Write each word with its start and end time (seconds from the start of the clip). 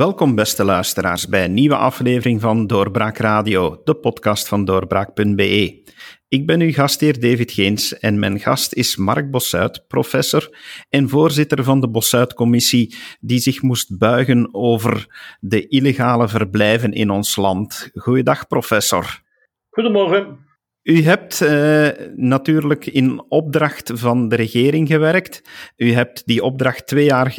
Welkom, 0.00 0.34
beste 0.34 0.64
luisteraars, 0.64 1.28
bij 1.28 1.44
een 1.44 1.54
nieuwe 1.54 1.76
aflevering 1.76 2.40
van 2.40 2.66
Doorbraak 2.66 3.16
Radio, 3.16 3.80
de 3.84 3.94
podcast 3.94 4.48
van 4.48 4.64
doorbraak.be. 4.64 5.82
Ik 6.28 6.46
ben 6.46 6.60
uw 6.60 6.72
gastheer 6.72 7.20
David 7.20 7.52
Geens 7.52 7.98
en 7.98 8.18
mijn 8.18 8.38
gast 8.38 8.72
is 8.72 8.96
Mark 8.96 9.30
Bossuit, 9.30 9.84
professor 9.88 10.58
en 10.88 11.08
voorzitter 11.08 11.64
van 11.64 11.80
de 11.80 11.88
Bossuit-commissie, 11.88 12.94
die 13.20 13.38
zich 13.38 13.62
moest 13.62 13.98
buigen 13.98 14.54
over 14.54 15.06
de 15.40 15.68
illegale 15.68 16.28
verblijven 16.28 16.92
in 16.92 17.10
ons 17.10 17.36
land. 17.36 17.90
Goeiedag, 17.94 18.46
professor. 18.46 19.22
Goedemorgen. 19.70 20.49
U 20.82 21.02
hebt 21.02 21.40
uh, 21.40 21.88
natuurlijk 22.14 22.86
in 22.86 23.24
opdracht 23.28 23.90
van 23.94 24.28
de 24.28 24.36
regering 24.36 24.88
gewerkt. 24.88 25.42
U 25.76 25.92
hebt 25.92 26.26
die 26.26 26.42
opdracht 26.42 26.86
twee 26.86 27.04
jaar, 27.04 27.34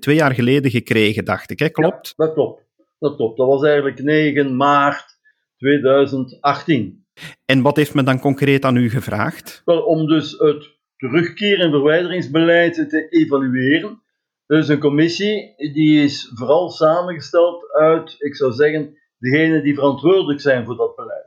twee 0.00 0.14
jaar 0.16 0.34
geleden 0.34 0.70
gekregen, 0.70 1.24
dacht 1.24 1.50
ik. 1.50 1.58
Hè? 1.58 1.68
Klopt? 1.68 2.14
Ja, 2.16 2.24
dat 2.24 2.34
klopt. 2.34 2.64
Dat 2.98 3.16
klopt. 3.16 3.36
Dat 3.36 3.46
was 3.46 3.62
eigenlijk 3.62 4.02
9 4.02 4.56
maart 4.56 5.18
2018. 5.56 7.06
En 7.44 7.62
wat 7.62 7.76
heeft 7.76 7.94
men 7.94 8.04
dan 8.04 8.20
concreet 8.20 8.64
aan 8.64 8.76
u 8.76 8.90
gevraagd? 8.90 9.62
Wel, 9.64 9.82
om 9.82 10.06
dus 10.06 10.38
het 10.38 10.74
terugkeer- 10.96 11.60
en 11.60 11.70
verwijderingsbeleid 11.70 12.74
te 12.74 13.08
evalueren. 13.08 14.02
Dus 14.46 14.68
een 14.68 14.78
commissie 14.78 15.54
die 15.72 16.02
is 16.02 16.32
vooral 16.34 16.70
samengesteld 16.70 17.72
uit, 17.72 18.14
ik 18.18 18.36
zou 18.36 18.52
zeggen, 18.52 18.98
degenen 19.18 19.62
die 19.62 19.74
verantwoordelijk 19.74 20.40
zijn 20.40 20.64
voor 20.64 20.76
dat 20.76 20.96
beleid. 20.96 21.25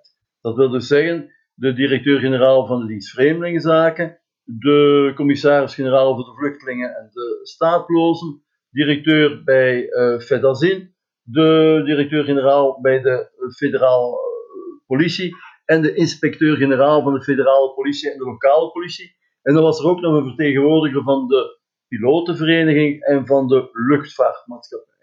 Dat 0.50 0.58
wil 0.58 0.70
dus 0.70 0.88
zeggen, 0.88 1.34
de 1.54 1.74
directeur-generaal 1.74 2.66
van 2.66 2.80
de 2.80 2.88
dienst 2.88 3.10
Vreemdelingenzaken, 3.10 4.20
de 4.44 5.12
commissaris-generaal 5.16 6.16
voor 6.16 6.26
de 6.26 6.40
vluchtelingen 6.40 6.96
en 6.96 7.10
de 7.12 7.40
staatlozen, 7.44 8.44
directeur 8.70 9.44
bij 9.44 9.88
uh, 9.90 10.20
Fedazin, 10.20 10.96
de 11.22 11.82
directeur-generaal 11.86 12.82
bij 12.82 13.02
de 13.02 13.30
federale 13.56 14.10
uh, 14.10 14.86
politie 14.86 15.36
en 15.66 15.82
de 15.82 15.94
inspecteur-generaal 15.94 17.02
van 17.04 17.14
de 17.14 17.24
federale 17.24 17.74
politie 17.74 18.12
en 18.12 18.18
de 18.18 18.24
lokale 18.24 18.72
politie. 18.72 19.16
En 19.42 19.54
dan 19.54 19.64
was 19.64 19.80
er 19.80 19.86
ook 19.86 20.02
nog 20.02 20.14
een 20.14 20.28
vertegenwoordiger 20.28 21.04
van 21.04 21.28
de 21.28 21.60
pilotenvereniging 21.88 23.04
en 23.04 23.26
van 23.26 23.48
de 23.48 23.70
luchtvaartmaatschappij. 23.72 24.96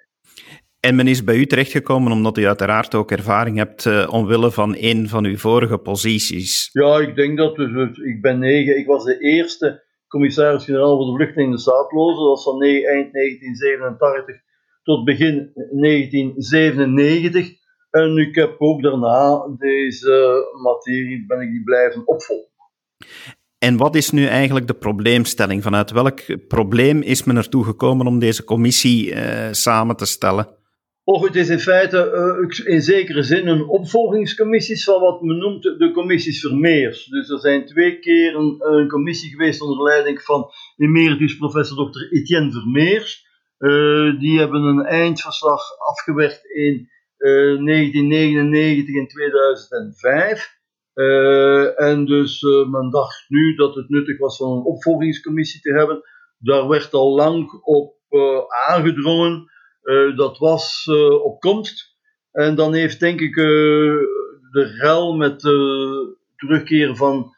En 0.86 0.94
men 0.94 1.06
is 1.06 1.24
bij 1.24 1.36
u 1.36 1.46
terechtgekomen 1.46 2.12
omdat 2.12 2.38
u 2.38 2.46
uiteraard 2.46 2.94
ook 2.94 3.10
ervaring 3.10 3.56
hebt 3.56 3.84
uh, 3.84 4.08
omwille 4.10 4.50
van 4.50 4.74
een 4.78 5.08
van 5.08 5.24
uw 5.24 5.36
vorige 5.36 5.78
posities. 5.78 6.68
Ja, 6.72 6.98
ik 6.98 7.16
denk 7.16 7.38
dat 7.38 7.56
we, 7.56 7.90
ik 8.14 8.20
ben 8.20 8.38
negen. 8.38 8.78
Ik 8.78 8.86
was 8.86 9.04
de 9.04 9.18
eerste 9.18 9.84
commissaris-generaal 10.08 10.96
voor 10.96 11.06
de 11.06 11.16
vluchtelingen 11.16 11.50
en 11.50 11.56
de 11.56 11.62
staatlozen. 11.62 12.24
Dat 12.24 12.28
was 12.28 12.42
van 12.42 12.62
eind 12.62 13.12
1987 13.12 14.36
tot 14.82 15.04
begin 15.04 15.50
1997. 15.54 17.50
En 17.90 18.16
ik 18.16 18.34
heb 18.34 18.54
ook 18.58 18.82
daarna 18.82 19.54
deze 19.58 20.46
materie 20.62 21.26
ben 21.26 21.40
ik 21.40 21.50
die 21.50 21.62
blijven 21.62 22.06
opvolgen. 22.06 22.50
En 23.58 23.76
wat 23.76 23.94
is 23.94 24.10
nu 24.10 24.26
eigenlijk 24.26 24.66
de 24.66 24.74
probleemstelling? 24.74 25.62
Vanuit 25.62 25.90
welk 25.90 26.46
probleem 26.48 27.02
is 27.02 27.24
men 27.24 27.36
ertoe 27.36 27.64
gekomen 27.64 28.06
om 28.06 28.18
deze 28.18 28.44
commissie 28.44 29.14
uh, 29.14 29.48
samen 29.50 29.96
te 29.96 30.06
stellen? 30.06 30.56
Och, 31.06 31.24
het 31.24 31.36
is 31.36 31.48
in 31.48 31.60
feite 31.60 31.98
uh, 31.98 32.66
in 32.74 32.82
zekere 32.82 33.22
zin 33.22 33.48
een 33.48 33.68
opvolgingscommissie 33.68 34.84
van 34.84 35.00
wat 35.00 35.22
men 35.22 35.38
noemt 35.38 35.62
de 35.62 35.90
commissies 35.94 36.40
Vermeers. 36.40 37.04
Dus 37.04 37.30
er 37.30 37.38
zijn 37.38 37.66
twee 37.66 37.98
keer 37.98 38.34
een, 38.34 38.56
een 38.58 38.88
commissie 38.88 39.30
geweest 39.30 39.60
onder 39.60 39.82
leiding 39.82 40.22
van 40.22 40.50
emeritus 40.76 41.36
professor 41.36 41.90
Dr. 41.90 42.00
Etienne 42.10 42.52
Vermeers. 42.52 43.26
Uh, 43.58 44.20
die 44.20 44.38
hebben 44.38 44.62
een 44.62 44.84
eindverslag 44.84 45.62
afgewerkt 45.78 46.44
in 46.44 46.88
uh, 47.18 47.64
1999 47.64 48.96
en 48.96 49.06
2005. 49.06 50.54
en 51.76 52.04
dus 52.04 52.42
men 52.70 52.90
dacht 52.90 53.24
nu 53.28 53.54
dat 53.54 53.74
het 53.74 53.88
nuttig 53.88 54.18
was 54.18 54.40
om 54.40 54.56
een 54.56 54.64
opvolgingscommissie 54.64 55.60
te 55.60 55.72
hebben. 55.72 56.02
Daar 56.38 56.68
werd 56.68 56.92
al 56.92 57.14
lang 57.14 57.52
op 57.62 57.94
aangedrongen. 58.68 59.50
Uh, 59.86 60.16
dat 60.16 60.38
was 60.38 60.86
uh, 60.90 61.24
op 61.24 61.40
komst. 61.40 61.94
En 62.32 62.54
dan 62.54 62.74
heeft 62.74 63.00
denk 63.00 63.20
ik 63.20 63.36
uh, 63.36 63.44
de 64.50 64.76
rel 64.80 65.16
met 65.16 65.40
de 65.40 66.16
terugkeren 66.36 66.96
van 66.96 67.34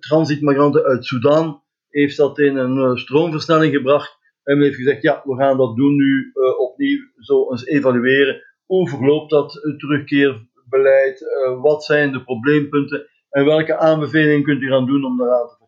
transitmigranten 0.00 0.84
uit 0.84 1.04
Sudan, 1.04 1.62
heeft 1.88 2.16
dat 2.16 2.38
in 2.38 2.56
een 2.56 2.98
stroomversnelling 2.98 3.74
gebracht. 3.74 4.18
En 4.42 4.60
heeft 4.60 4.76
gezegd, 4.76 5.02
ja, 5.02 5.22
we 5.24 5.36
gaan 5.36 5.56
dat 5.56 5.76
doen 5.76 5.96
nu 5.96 6.32
opnieuw, 6.58 6.98
zo 7.18 7.50
eens 7.50 7.66
evalueren. 7.66 8.42
Hoe 8.66 8.88
verloopt 8.88 9.30
dat 9.30 9.52
terugkeerbeleid? 9.76 11.24
wat 11.60 11.84
zijn 11.84 12.12
de 12.12 12.24
probleempunten? 12.24 13.06
En 13.30 13.44
welke 13.44 13.76
aanbevelingen 13.76 14.42
kunt 14.42 14.62
u 14.62 14.68
gaan 14.68 14.86
doen 14.86 15.04
om 15.04 15.18
daaraan 15.18 15.48
te 15.48 15.59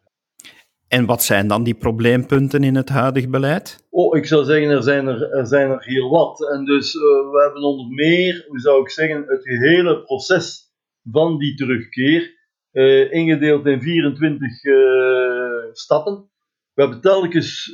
en 0.93 1.07
wat 1.07 1.23
zijn 1.23 1.47
dan 1.47 1.63
die 1.63 1.75
probleempunten 1.75 2.65
in 2.65 2.75
het 2.75 2.89
huidig 2.89 3.29
beleid? 3.29 3.87
Oh, 3.91 4.17
ik 4.17 4.27
zou 4.27 4.45
zeggen, 4.45 4.71
er 4.71 4.83
zijn 4.83 5.07
er, 5.07 5.31
er, 5.31 5.47
zijn 5.47 5.71
er 5.71 5.85
heel 5.85 6.11
wat. 6.11 6.51
En 6.51 6.65
dus 6.65 6.95
uh, 6.95 7.03
we 7.03 7.43
hebben 7.45 7.63
onder 7.63 7.87
meer, 7.87 8.45
hoe 8.49 8.59
zou 8.59 8.81
ik 8.81 8.91
zeggen, 8.91 9.25
het 9.27 9.45
hele 9.45 10.03
proces 10.03 10.73
van 11.11 11.39
die 11.39 11.55
terugkeer 11.55 12.35
uh, 12.73 13.13
ingedeeld 13.13 13.67
in 13.67 13.83
24 13.83 14.65
uh, 14.65 14.75
eh, 14.75 15.73
stappen. 15.73 16.31
We 16.75 16.83
hebben 16.83 17.01
telkens 17.01 17.71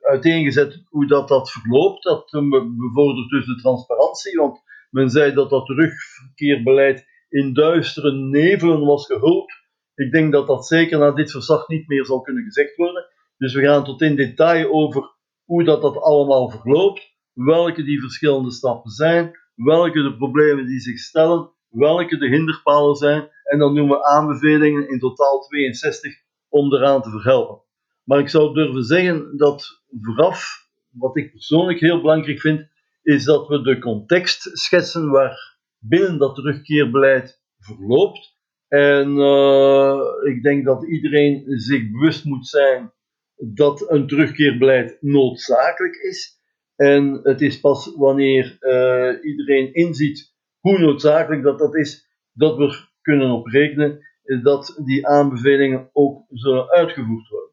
uiteengezet 0.00 0.84
hoe 0.88 1.06
dat, 1.06 1.28
dat 1.28 1.50
verloopt. 1.50 2.02
Dat 2.02 2.30
bevordert 2.76 3.30
dus 3.30 3.46
de 3.46 3.58
transparantie, 3.60 4.38
want 4.38 4.60
men 4.90 5.10
zei 5.10 5.32
dat 5.34 5.50
dat 5.50 5.66
terugkeerbeleid 5.66 7.06
in 7.28 7.52
duistere 7.52 8.12
nevelen 8.12 8.84
was 8.84 9.06
gehuld. 9.06 9.52
Ik 9.94 10.12
denk 10.12 10.32
dat 10.32 10.46
dat 10.46 10.66
zeker 10.66 10.98
na 10.98 11.10
dit 11.10 11.30
verslag 11.30 11.68
niet 11.68 11.88
meer 11.88 12.04
zal 12.04 12.20
kunnen 12.20 12.44
gezegd 12.44 12.76
worden. 12.76 13.06
Dus 13.36 13.54
we 13.54 13.60
gaan 13.60 13.84
tot 13.84 14.02
in 14.02 14.16
detail 14.16 14.72
over 14.72 15.14
hoe 15.44 15.64
dat, 15.64 15.82
dat 15.82 15.96
allemaal 15.96 16.50
verloopt, 16.50 17.12
welke 17.32 17.82
die 17.82 18.00
verschillende 18.00 18.50
stappen 18.50 18.90
zijn, 18.90 19.38
welke 19.54 20.02
de 20.02 20.16
problemen 20.16 20.66
die 20.66 20.80
zich 20.80 20.98
stellen, 20.98 21.50
welke 21.68 22.16
de 22.18 22.28
hinderpalen 22.28 22.94
zijn. 22.94 23.28
En 23.44 23.58
dan 23.58 23.74
doen 23.74 23.88
we 23.88 24.04
aanbevelingen, 24.04 24.88
in 24.88 24.98
totaal 24.98 25.40
62, 25.40 26.12
om 26.48 26.74
eraan 26.74 27.02
te 27.02 27.10
verhelpen. 27.10 27.62
Maar 28.04 28.18
ik 28.18 28.28
zou 28.28 28.54
durven 28.54 28.84
zeggen 28.84 29.36
dat 29.36 29.82
vooraf, 30.00 30.68
wat 30.90 31.16
ik 31.16 31.30
persoonlijk 31.30 31.80
heel 31.80 32.00
belangrijk 32.00 32.40
vind, 32.40 32.68
is 33.02 33.24
dat 33.24 33.48
we 33.48 33.62
de 33.62 33.78
context 33.78 34.50
schetsen 34.52 35.10
waar 35.10 35.58
binnen 35.78 36.18
dat 36.18 36.34
terugkeerbeleid 36.34 37.42
verloopt 37.58 38.33
en 38.74 39.16
uh, 39.16 40.00
ik 40.22 40.42
denk 40.42 40.64
dat 40.64 40.86
iedereen 40.88 41.44
zich 41.46 41.90
bewust 41.90 42.24
moet 42.24 42.46
zijn 42.46 42.92
dat 43.36 43.90
een 43.90 44.06
terugkeerbeleid 44.06 44.96
noodzakelijk 45.00 45.94
is. 45.94 46.38
En 46.76 47.20
het 47.22 47.40
is 47.40 47.60
pas 47.60 47.94
wanneer 47.96 48.56
uh, 48.60 49.24
iedereen 49.24 49.74
inziet 49.74 50.32
hoe 50.60 50.78
noodzakelijk 50.78 51.42
dat, 51.42 51.58
dat 51.58 51.74
is, 51.74 52.06
dat 52.32 52.56
we 52.56 52.76
kunnen 53.00 53.30
op 53.30 53.46
rekenen 53.46 53.98
dat 54.42 54.80
die 54.84 55.06
aanbevelingen 55.06 55.90
ook 55.92 56.24
zullen 56.28 56.70
uitgevoerd 56.70 57.28
worden. 57.28 57.50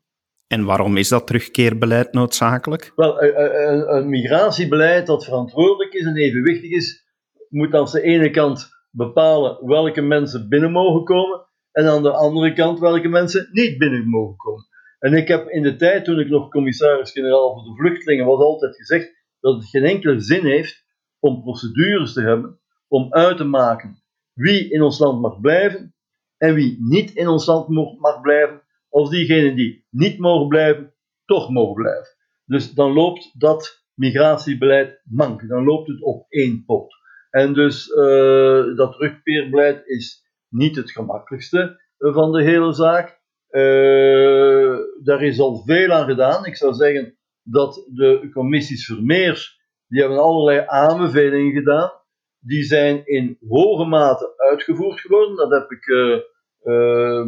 En 0.48 0.66
waarom 0.66 0.98
is 0.98 1.10
dat 1.10 1.28
terugkeerbeleid 1.28 2.14
noodzakelijk? 2.14 2.92
Wel, 2.96 3.24
een, 3.24 3.96
een 3.96 4.10
migratiebeleid 4.10 5.08
dat 5.08 5.26
verantwoordelijk 5.26 5.94
is 5.94 6.06
en 6.06 6.18
evenwichtig 6.18 6.72
is, 6.72 7.06
moet 7.50 7.74
aan 7.74 7.88
de 7.92 8.02
ene 8.02 8.30
kant 8.30 8.70
bepalen 8.92 9.66
welke 9.66 10.02
mensen 10.02 10.50
binnen 10.50 10.72
mogen 10.72 11.04
komen 11.04 11.46
en 11.72 11.88
aan 11.88 12.04
de 12.04 12.12
andere 12.12 12.54
kant 12.54 12.80
welke 12.80 13.08
mensen 13.08 13.50
niet 13.52 13.78
binnen 13.78 14.10
mogen 14.10 14.38
komen. 14.38 14.68
En 15.00 15.14
ik 15.14 15.28
heb 15.28 15.50
in 15.50 15.64
de 15.64 15.76
tijd 15.76 16.06
toen 16.06 16.20
ik 16.20 16.30
nog 16.30 16.50
commissaris-generaal 16.50 17.54
voor 17.54 17.64
de 17.64 17.76
vluchtelingen 17.76 18.26
was 18.26 18.40
altijd 18.40 18.76
gezegd 18.76 19.14
dat 19.40 19.56
het 19.56 19.70
geen 19.70 19.84
enkele 19.84 20.20
zin 20.20 20.46
heeft 20.46 20.86
om 21.20 21.42
procedures 21.42 22.14
te 22.14 22.22
hebben 22.22 22.60
om 22.88 23.14
uit 23.14 23.38
te 23.38 23.44
maken 23.44 24.04
wie 24.34 24.70
in 24.70 24.82
ons 24.82 25.00
land 25.00 25.22
mag 25.22 25.40
blijven 25.40 25.96
en 26.38 26.54
wie 26.54 26.78
niet 26.80 27.12
in 27.12 27.28
ons 27.28 27.46
land 27.46 27.68
mag 28.00 28.22
blijven, 28.22 28.62
als 28.90 29.10
diegenen 29.10 29.56
die 29.56 29.86
niet 29.90 30.20
mogen 30.20 30.48
blijven, 30.48 30.94
toch 31.26 31.50
mogen 31.50 31.74
blijven. 31.74 32.08
Dus 32.46 32.74
dan 32.74 32.92
loopt 32.92 33.40
dat 33.40 33.86
migratiebeleid 33.94 35.02
mank, 35.04 35.48
dan 35.48 35.64
loopt 35.64 35.88
het 35.88 36.02
op 36.02 36.26
één 36.30 36.64
pot. 36.66 36.94
En 37.32 37.54
dus 37.54 37.88
uh, 37.88 38.76
dat 38.76 38.92
terugkeerbeleid 38.92 39.88
is 39.88 40.24
niet 40.50 40.76
het 40.76 40.92
gemakkelijkste 40.92 41.82
van 41.98 42.32
de 42.32 42.44
hele 42.44 42.74
zaak. 42.74 43.20
Uh, 43.50 44.78
daar 45.04 45.22
is 45.24 45.40
al 45.40 45.64
veel 45.66 45.92
aan 45.92 46.06
gedaan. 46.06 46.46
Ik 46.46 46.56
zou 46.56 46.74
zeggen 46.74 47.18
dat 47.44 47.88
de 47.94 48.30
commissies 48.34 48.86
Vermeers, 48.86 49.60
die 49.88 50.00
hebben 50.00 50.20
allerlei 50.20 50.64
aanbevelingen 50.68 51.54
gedaan. 51.54 51.92
Die 52.40 52.64
zijn 52.64 53.06
in 53.06 53.38
hoge 53.48 53.86
mate 53.86 54.34
uitgevoerd 54.38 55.00
geworden. 55.00 55.36
Dat 55.36 55.52
heb 55.52 55.72
ik 55.72 55.86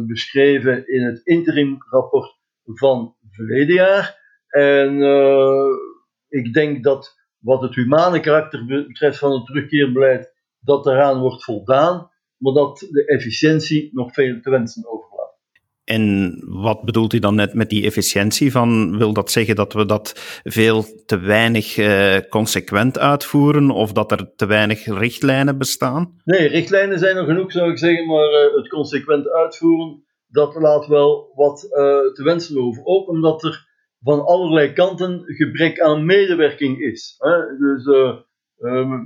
beschreven 0.06 0.86
in 0.86 1.04
het 1.04 1.20
interimrapport 1.24 2.36
van 2.64 3.16
verleden 3.30 3.74
jaar. 3.74 4.18
En 4.48 5.02
ik 6.28 6.52
denk 6.52 6.84
dat 6.84 7.23
wat 7.44 7.62
het 7.62 7.74
humane 7.74 8.20
karakter 8.20 8.64
betreft 8.66 9.18
van 9.18 9.32
het 9.32 9.46
terugkeerbeleid, 9.46 10.32
dat 10.60 10.86
eraan 10.86 11.20
wordt 11.20 11.44
voldaan, 11.44 12.10
maar 12.36 12.52
dat 12.52 12.78
de 12.90 13.04
efficiëntie 13.06 13.90
nog 13.92 14.12
veel 14.12 14.40
te 14.40 14.50
wensen 14.50 14.86
overlaat. 14.86 15.12
En 15.84 16.34
wat 16.46 16.82
bedoelt 16.84 17.12
u 17.12 17.18
dan 17.18 17.34
net 17.34 17.54
met 17.54 17.68
die 17.68 17.84
efficiëntie 17.84 18.52
van? 18.52 18.98
Wil 18.98 19.12
dat 19.12 19.30
zeggen 19.30 19.56
dat 19.56 19.72
we 19.72 19.86
dat 19.86 20.40
veel 20.44 20.84
te 21.06 21.18
weinig 21.18 21.76
uh, 21.76 22.16
consequent 22.28 22.98
uitvoeren 22.98 23.70
of 23.70 23.92
dat 23.92 24.10
er 24.10 24.32
te 24.36 24.46
weinig 24.46 24.84
richtlijnen 24.84 25.58
bestaan? 25.58 26.20
Nee, 26.24 26.48
richtlijnen 26.48 26.98
zijn 26.98 27.16
er 27.16 27.24
genoeg, 27.24 27.52
zou 27.52 27.70
ik 27.70 27.78
zeggen, 27.78 28.06
maar 28.06 28.30
uh, 28.30 28.56
het 28.56 28.68
consequent 28.68 29.28
uitvoeren, 29.28 30.04
dat 30.26 30.54
laat 30.54 30.86
wel 30.86 31.32
wat 31.34 31.64
uh, 31.64 31.76
te 32.14 32.22
wensen 32.24 32.58
over. 32.62 32.84
Ook 32.84 33.08
omdat 33.08 33.44
er 33.44 33.63
van 34.04 34.24
allerlei 34.24 34.72
kanten 34.72 35.22
gebrek 35.24 35.80
aan 35.80 36.06
medewerking 36.06 36.80
is. 36.80 37.14
Hè? 37.18 37.56
Dus 37.58 37.84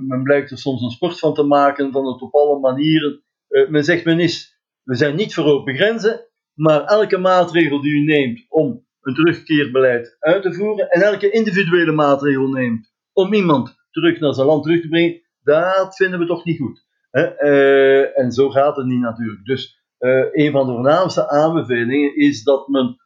men 0.07 0.23
blijkt 0.23 0.51
er 0.51 0.57
soms 0.57 0.81
een 0.81 0.89
sport 0.89 1.19
van 1.19 1.33
te 1.33 1.43
maken, 1.43 1.91
van 1.91 2.05
het 2.05 2.21
op 2.21 2.33
alle 2.33 2.59
manieren. 2.59 3.23
men 3.69 3.83
zegt 3.83 4.05
men 4.05 4.19
is, 4.19 4.59
we 4.83 4.95
zijn 4.95 5.15
niet 5.15 5.33
voor 5.33 5.45
open 5.45 5.75
grenzen, 5.75 6.25
maar 6.53 6.83
elke 6.83 7.17
maatregel 7.17 7.81
die 7.81 8.01
u 8.01 8.03
neemt 8.03 8.45
om 8.49 8.85
een 9.01 9.13
terugkeerbeleid 9.13 10.15
uit 10.19 10.41
te 10.41 10.53
voeren 10.53 10.89
en 10.89 11.01
elke 11.01 11.29
individuele 11.29 11.91
maatregel 11.91 12.47
neemt 12.47 12.91
om 13.13 13.33
iemand 13.33 13.75
terug 13.91 14.19
naar 14.19 14.33
zijn 14.33 14.47
land 14.47 14.63
terug 14.63 14.81
te 14.81 14.87
brengen, 14.87 15.21
dat 15.43 15.95
vinden 15.95 16.19
we 16.19 16.25
toch 16.25 16.45
niet 16.45 16.57
goed. 16.57 16.87
Uh, 17.11 18.19
en 18.19 18.31
zo 18.31 18.49
gaat 18.49 18.75
het 18.75 18.85
niet 18.85 18.99
natuurlijk. 18.99 19.45
Dus 19.45 19.83
een 20.31 20.51
van 20.51 20.67
de 20.67 20.73
voornaamste 20.73 21.29
aanbevelingen 21.29 22.15
is 22.15 22.43
dat 22.43 22.67
men 22.67 22.97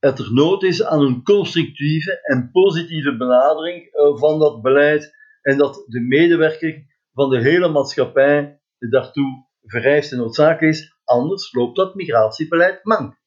het 0.00 0.18
er 0.18 0.32
nood 0.32 0.62
is 0.62 0.84
aan 0.84 1.00
een 1.00 1.22
constructieve 1.22 2.20
en 2.22 2.50
positieve 2.52 3.16
benadering 3.16 3.94
uh, 3.94 4.16
van 4.16 4.38
dat 4.38 4.62
beleid 4.62 5.14
en 5.42 5.58
dat 5.58 5.84
de 5.86 6.00
medewerking 6.00 6.98
van 7.12 7.30
de 7.30 7.40
hele 7.40 7.68
maatschappij 7.68 8.60
daartoe 8.78 9.48
vereist 9.62 10.12
en 10.12 10.18
noodzakelijk 10.18 10.74
is, 10.74 10.96
anders 11.04 11.52
loopt 11.52 11.76
dat 11.76 11.94
migratiebeleid 11.94 12.84
mank. 12.84 13.18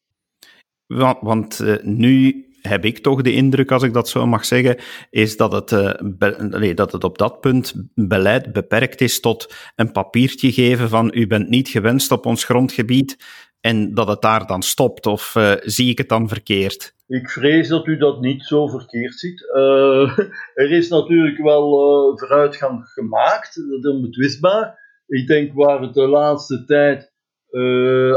Want, 0.85 1.17
want 1.21 1.59
uh, 1.59 1.75
nu 1.81 2.45
heb 2.61 2.85
ik 2.85 2.97
toch 2.99 3.21
de 3.21 3.33
indruk, 3.33 3.71
als 3.71 3.83
ik 3.83 3.93
dat 3.93 4.09
zo 4.09 4.27
mag 4.27 4.45
zeggen, 4.45 4.77
is 5.09 5.37
dat 5.37 5.51
het, 5.51 5.71
uh, 5.71 5.93
be, 6.03 6.73
dat 6.73 6.91
het 6.91 7.03
op 7.03 7.17
dat 7.17 7.39
punt 7.39 7.73
beleid 7.95 8.53
beperkt 8.53 9.01
is 9.01 9.19
tot 9.19 9.53
een 9.75 9.91
papiertje 9.91 10.51
geven 10.51 10.89
van 10.89 11.11
u 11.13 11.27
bent 11.27 11.49
niet 11.49 11.69
gewenst 11.69 12.11
op 12.11 12.25
ons 12.25 12.43
grondgebied 12.43 13.17
en 13.65 13.93
dat 13.93 14.07
het 14.07 14.21
daar 14.21 14.47
dan 14.47 14.61
stopt. 14.61 15.05
Of 15.05 15.35
uh, 15.35 15.53
zie 15.59 15.89
ik 15.89 15.97
het 15.97 16.09
dan 16.09 16.27
verkeerd? 16.27 16.95
Ik 17.07 17.29
vrees 17.29 17.67
dat 17.67 17.87
u 17.87 17.97
dat 17.97 18.21
niet 18.21 18.43
zo 18.43 18.67
verkeerd 18.67 19.13
ziet. 19.13 19.41
Uh, 19.55 20.17
er 20.63 20.71
is 20.71 20.89
natuurlijk 20.89 21.37
wel 21.37 21.69
vooruitgang 22.17 22.85
gemaakt, 22.85 23.55
dat 23.55 23.83
is 23.83 23.91
onbetwistbaar. 23.91 24.79
Ik 25.07 25.27
denk 25.27 25.53
waar 25.53 25.81
het 25.81 25.93
de 25.93 26.07
laatste 26.07 26.65
tijd 26.65 27.11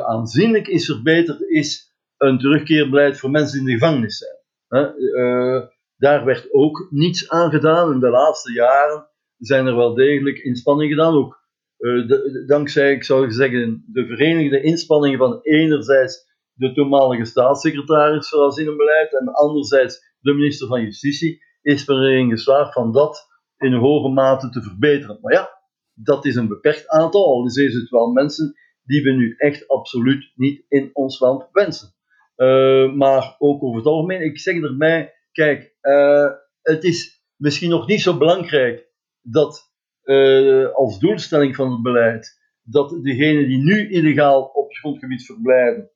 aanzienlijk 0.06 0.66
is 0.66 0.86
verbeterd, 0.86 1.40
is 1.40 1.94
een 2.16 2.38
terugkeerbeleid 2.38 3.18
voor 3.18 3.30
mensen 3.30 3.58
in 3.58 3.64
de 3.64 3.72
gevangenis 3.72 4.18
zijn. 4.18 5.68
Daar 5.96 6.24
werd 6.24 6.52
ook 6.52 6.86
niets 6.90 7.28
aan 7.28 7.50
gedaan. 7.50 7.92
In 7.92 8.00
de 8.00 8.10
laatste 8.10 8.52
jaren 8.52 9.06
zijn 9.38 9.66
er 9.66 9.76
wel 9.76 9.94
degelijk 9.94 10.38
inspanningen 10.38 10.96
gedaan. 10.96 11.14
Ook 11.14 11.45
de, 11.78 12.44
dankzij, 12.46 12.92
ik 12.92 13.04
zou 13.04 13.30
zeggen, 13.30 13.84
de 13.86 14.06
verenigde 14.06 14.62
inspanningen 14.62 15.18
van 15.18 15.38
enerzijds 15.42 16.24
de 16.52 16.72
toenmalige 16.72 17.24
staatssecretaris 17.24 18.28
voor 18.28 18.46
asielbeleid 18.46 19.18
en 19.18 19.32
anderzijds 19.32 20.14
de 20.20 20.32
minister 20.34 20.66
van 20.66 20.82
Justitie, 20.82 21.44
is 21.62 21.86
men 21.86 21.96
erin 21.96 22.30
geslaagd 22.30 22.72
van 22.72 22.92
dat 22.92 23.26
in 23.58 23.72
hoge 23.72 24.08
mate 24.08 24.48
te 24.48 24.62
verbeteren. 24.62 25.18
Maar 25.20 25.32
ja, 25.32 25.50
dat 25.94 26.24
is 26.24 26.34
een 26.34 26.48
beperkt 26.48 26.88
aantal, 26.88 27.26
al 27.26 27.46
is 27.46 27.74
het 27.74 27.90
wel 27.90 28.12
mensen 28.12 28.54
die 28.82 29.02
we 29.02 29.10
nu 29.10 29.34
echt 29.36 29.68
absoluut 29.68 30.32
niet 30.34 30.64
in 30.68 30.90
ons 30.92 31.20
land 31.20 31.48
wensen. 31.52 31.94
Uh, 32.36 32.92
maar 32.92 33.34
ook 33.38 33.62
over 33.62 33.76
het 33.76 33.86
algemeen, 33.86 34.24
ik 34.24 34.38
zeg 34.38 34.62
erbij, 34.62 35.12
kijk, 35.32 35.74
uh, 35.82 36.30
het 36.62 36.84
is 36.84 37.24
misschien 37.36 37.70
nog 37.70 37.86
niet 37.86 38.00
zo 38.00 38.16
belangrijk 38.16 38.88
dat 39.20 39.74
uh, 40.06 40.74
als 40.74 40.98
doelstelling 40.98 41.56
van 41.56 41.72
het 41.72 41.82
beleid 41.82 42.44
dat 42.62 42.98
degenen 43.02 43.46
die 43.46 43.58
nu 43.58 43.90
illegaal 43.90 44.42
op 44.42 44.68
het 44.68 44.78
grondgebied 44.78 45.24
verblijven 45.24 45.90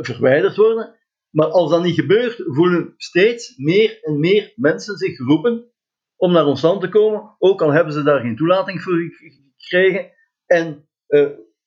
verwijderd 0.00 0.56
worden. 0.56 0.94
Maar 1.30 1.46
als 1.46 1.70
dat 1.70 1.82
niet 1.82 1.94
gebeurt, 1.94 2.42
voelen 2.46 2.94
steeds 2.96 3.56
meer 3.56 3.98
en 4.02 4.20
meer 4.20 4.52
mensen 4.56 4.96
zich 4.96 5.16
geroepen 5.16 5.72
om 6.16 6.32
naar 6.32 6.46
ons 6.46 6.62
land 6.62 6.80
te 6.80 6.88
komen, 6.88 7.36
ook 7.38 7.62
al 7.62 7.72
hebben 7.72 7.92
ze 7.92 8.02
daar 8.02 8.20
geen 8.20 8.36
toelating 8.36 8.82
voor 8.82 8.94
gekregen. 9.56 10.10
En 10.46 10.88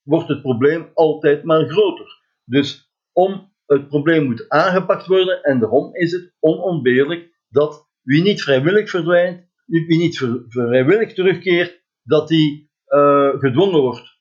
wordt 0.02 0.28
het 0.28 0.42
probleem 0.42 0.90
altijd 0.94 1.44
maar 1.44 1.68
groter. 1.68 2.22
Dus 2.44 2.92
om 3.12 3.52
het 3.66 3.88
probleem 3.88 4.24
moet 4.24 4.48
aangepakt 4.48 5.06
worden 5.06 5.42
en 5.42 5.58
daarom 5.58 5.94
is 5.94 6.12
het 6.12 6.34
onontbeerlijk 6.40 7.30
dat 7.48 7.88
wie 8.02 8.22
niet 8.22 8.42
vrijwillig 8.42 8.90
verdwijnt, 8.90 9.48
niet 9.66 10.16
vrijwillig 10.48 11.12
terugkeert, 11.12 11.82
dat 12.02 12.28
die 12.28 12.70
uh, 12.88 13.28
gedwongen 13.38 13.80
wordt 13.80 14.16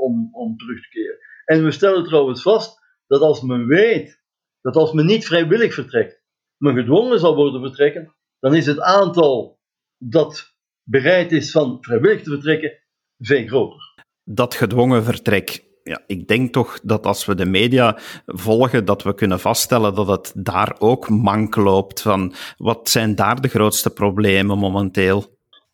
om, 0.00 0.28
om 0.32 0.56
terug 0.56 0.82
te 0.82 0.88
keren. 0.88 1.18
En 1.44 1.64
we 1.64 1.70
stellen 1.70 2.04
trouwens 2.04 2.42
vast 2.42 2.78
dat 3.06 3.20
als 3.20 3.42
men 3.42 3.66
weet 3.66 4.24
dat 4.60 4.76
als 4.76 4.92
men 4.92 5.06
niet 5.06 5.26
vrijwillig 5.26 5.74
vertrekt, 5.74 6.22
men 6.56 6.74
gedwongen 6.74 7.18
zal 7.18 7.34
worden 7.34 7.60
vertrekken, 7.60 8.14
dan 8.38 8.54
is 8.54 8.66
het 8.66 8.80
aantal 8.80 9.58
dat 9.98 10.54
bereid 10.82 11.32
is 11.32 11.50
van 11.50 11.78
vrijwillig 11.80 12.22
te 12.22 12.30
vertrekken 12.30 12.78
veel 13.18 13.46
groter 13.46 13.94
dat 14.28 14.54
gedwongen 14.54 15.04
vertrek. 15.04 15.64
Ja, 15.88 16.02
ik 16.06 16.28
denk 16.28 16.52
toch 16.52 16.80
dat 16.82 17.06
als 17.06 17.24
we 17.26 17.34
de 17.34 17.44
media 17.44 17.98
volgen, 18.26 18.84
dat 18.84 19.02
we 19.02 19.14
kunnen 19.14 19.40
vaststellen 19.40 19.94
dat 19.94 20.06
het 20.06 20.32
daar 20.34 20.76
ook 20.78 21.08
mank 21.08 21.56
loopt. 21.56 22.02
Van 22.02 22.34
wat 22.56 22.88
zijn 22.88 23.14
daar 23.14 23.40
de 23.40 23.48
grootste 23.48 23.90
problemen 23.90 24.58
momenteel? 24.58 25.24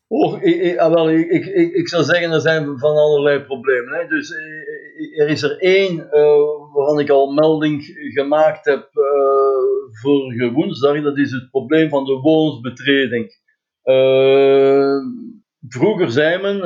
Oh, 0.06 0.42
ik, 0.42 0.60
ik, 0.60 0.76
ah, 0.78 0.94
wel, 0.94 1.10
ik, 1.10 1.30
ik, 1.30 1.74
ik, 1.74 1.88
zou 1.88 2.04
zeggen, 2.04 2.30
er 2.30 2.40
zijn 2.40 2.78
van 2.78 2.96
allerlei 2.96 3.40
problemen. 3.40 3.94
Hè. 3.94 4.06
Dus 4.06 4.30
eh, 4.30 5.22
er 5.22 5.28
is 5.28 5.42
er 5.42 5.58
één 5.58 5.94
uh, 5.96 6.12
waarvan 6.74 7.00
ik 7.00 7.10
al 7.10 7.32
melding 7.32 7.84
gemaakt 8.14 8.64
heb 8.64 8.90
uh, 8.92 9.04
vorige 10.02 10.50
woensdag. 10.52 11.02
Dat 11.02 11.18
is 11.18 11.30
het 11.30 11.50
probleem 11.50 11.88
van 11.88 12.04
de 12.04 12.12
woonsbetreding. 12.12 13.40
Vroeger 15.68 16.10
zei 16.10 16.42
men, 16.42 16.58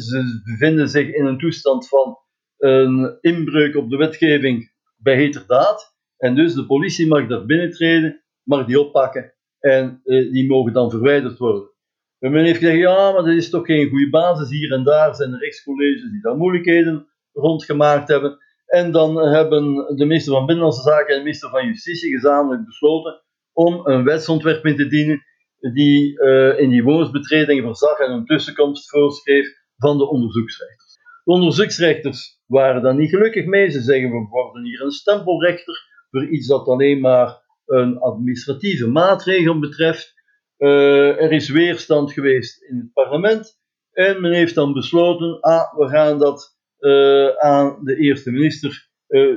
ze 0.00 0.40
bevinden 0.44 0.88
zich 0.88 1.14
in 1.14 1.24
een 1.24 1.38
toestand 1.38 1.88
van 1.88 2.18
een 2.60 3.18
inbreuk 3.20 3.76
op 3.76 3.90
de 3.90 3.96
wetgeving 3.96 4.72
bij 4.96 5.16
heterdaad. 5.16 5.94
En 6.16 6.34
dus 6.34 6.54
de 6.54 6.66
politie 6.66 7.06
mag 7.06 7.26
daar 7.26 7.46
binnentreden, 7.46 8.22
mag 8.42 8.66
die 8.66 8.80
oppakken 8.80 9.34
en 9.58 10.00
uh, 10.04 10.32
die 10.32 10.48
mogen 10.48 10.72
dan 10.72 10.90
verwijderd 10.90 11.38
worden. 11.38 11.70
En 12.18 12.32
men 12.32 12.44
heeft 12.44 12.58
gezegd, 12.58 12.78
ja, 12.78 13.12
maar 13.12 13.22
dat 13.22 13.34
is 13.34 13.50
toch 13.50 13.66
geen 13.66 13.88
goede 13.88 14.10
basis. 14.10 14.50
Hier 14.50 14.72
en 14.72 14.84
daar 14.84 15.14
zijn 15.14 15.32
er 15.32 15.38
rechtscolleges 15.38 16.10
die 16.10 16.20
daar 16.20 16.36
moeilijkheden 16.36 17.06
rondgemaakt 17.32 18.08
hebben. 18.08 18.38
En 18.66 18.92
dan 18.92 19.16
hebben 19.16 19.74
de 19.96 20.04
minister 20.04 20.32
van 20.32 20.46
Binnenlandse 20.46 20.82
Zaken 20.82 21.08
en 21.08 21.16
de 21.16 21.22
minister 21.22 21.50
van 21.50 21.66
Justitie 21.66 22.10
gezamenlijk 22.10 22.64
besloten 22.64 23.22
om 23.52 23.86
een 23.86 24.04
wetsontwerp 24.04 24.66
in 24.66 24.76
te 24.76 24.86
dienen 24.86 25.22
die 25.60 26.20
uh, 26.20 26.58
in 26.58 26.70
die 26.70 26.82
woonsbetreding 26.82 27.62
voorzag 27.62 27.98
en 27.98 28.10
een 28.10 28.24
tussenkomst 28.24 28.90
voorschreef 28.90 29.48
van 29.76 29.98
de 29.98 30.08
onderzoeksrechters. 30.08 30.79
De 31.24 31.32
onderzoeksrechters 31.32 32.40
waren 32.46 32.82
daar 32.82 32.94
niet 32.94 33.10
gelukkig 33.10 33.46
mee. 33.46 33.70
Ze 33.70 33.80
zeggen 33.80 34.10
we 34.10 34.26
worden 34.28 34.64
hier 34.64 34.82
een 34.82 34.90
stempelrechter 34.90 35.88
voor 36.10 36.28
iets 36.28 36.46
dat 36.46 36.66
alleen 36.66 37.00
maar 37.00 37.42
een 37.66 37.98
administratieve 37.98 38.88
maatregel 38.88 39.58
betreft. 39.58 40.14
Uh, 40.58 41.22
er 41.22 41.32
is 41.32 41.48
weerstand 41.48 42.12
geweest 42.12 42.62
in 42.62 42.76
het 42.76 42.92
parlement 42.92 43.58
en 43.92 44.20
men 44.20 44.32
heeft 44.32 44.54
dan 44.54 44.72
besloten, 44.72 45.40
ah, 45.40 45.76
we 45.76 45.88
gaan 45.88 46.18
dat 46.18 46.58
uh, 46.78 47.28
aan 47.28 47.84
de 47.84 47.96
eerste 47.96 48.30
minister 48.30 48.88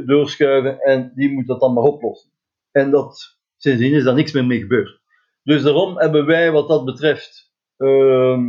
doorschuiven 0.05 0.79
en 0.79 1.11
die 1.15 1.31
moet 1.31 1.47
dat 1.47 1.59
dan 1.59 1.73
maar 1.73 1.83
oplossen. 1.83 2.31
En 2.71 2.91
dat, 2.91 3.37
sindsdien 3.57 3.93
is 3.93 4.03
daar 4.03 4.13
niks 4.13 4.31
meer 4.31 4.45
mee 4.45 4.59
gebeurd. 4.59 5.01
Dus 5.43 5.63
daarom 5.63 5.99
hebben 5.99 6.25
wij 6.25 6.51
wat 6.51 6.67
dat 6.67 6.85
betreft 6.85 7.51
uh, 7.77 8.39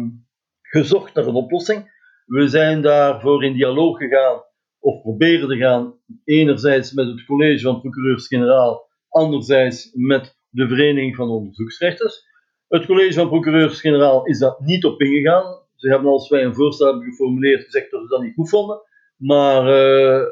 gezocht 0.63 1.15
naar 1.15 1.27
een 1.27 1.35
oplossing. 1.35 1.94
We 2.25 2.49
zijn 2.49 2.83
daarvoor 2.83 3.45
in 3.45 3.53
dialoog 3.53 3.99
gegaan, 3.99 4.43
of 4.79 5.03
proberen 5.03 5.49
te 5.49 5.57
gaan, 5.57 5.95
enerzijds 6.25 6.93
met 6.93 7.07
het 7.07 7.25
college 7.25 7.63
van 7.63 7.81
procureurs-generaal, 7.81 8.89
anderzijds 9.09 9.91
met 9.93 10.37
de 10.49 10.69
Vereniging 10.69 11.17
van 11.17 11.29
Onderzoeksrechters. 11.29 12.25
Het 12.69 12.87
college 12.87 13.13
van 13.13 13.29
procureurs-generaal 13.29 14.27
is 14.27 14.39
daar 14.39 14.57
niet 14.59 14.85
op 14.85 15.01
ingegaan. 15.01 15.63
Ze 15.75 15.89
hebben 15.89 16.11
als 16.11 16.29
wij 16.29 16.45
een 16.45 16.55
voorstel 16.55 16.87
hebben 16.87 17.05
geformuleerd 17.05 17.65
gezegd 17.65 17.91
dat 17.91 18.03
ze 18.03 18.09
dat 18.09 18.23
niet 18.23 18.35
goed 18.35 18.49
vonden. 18.49 18.81
Maar 19.17 19.69
uh, 19.69 20.23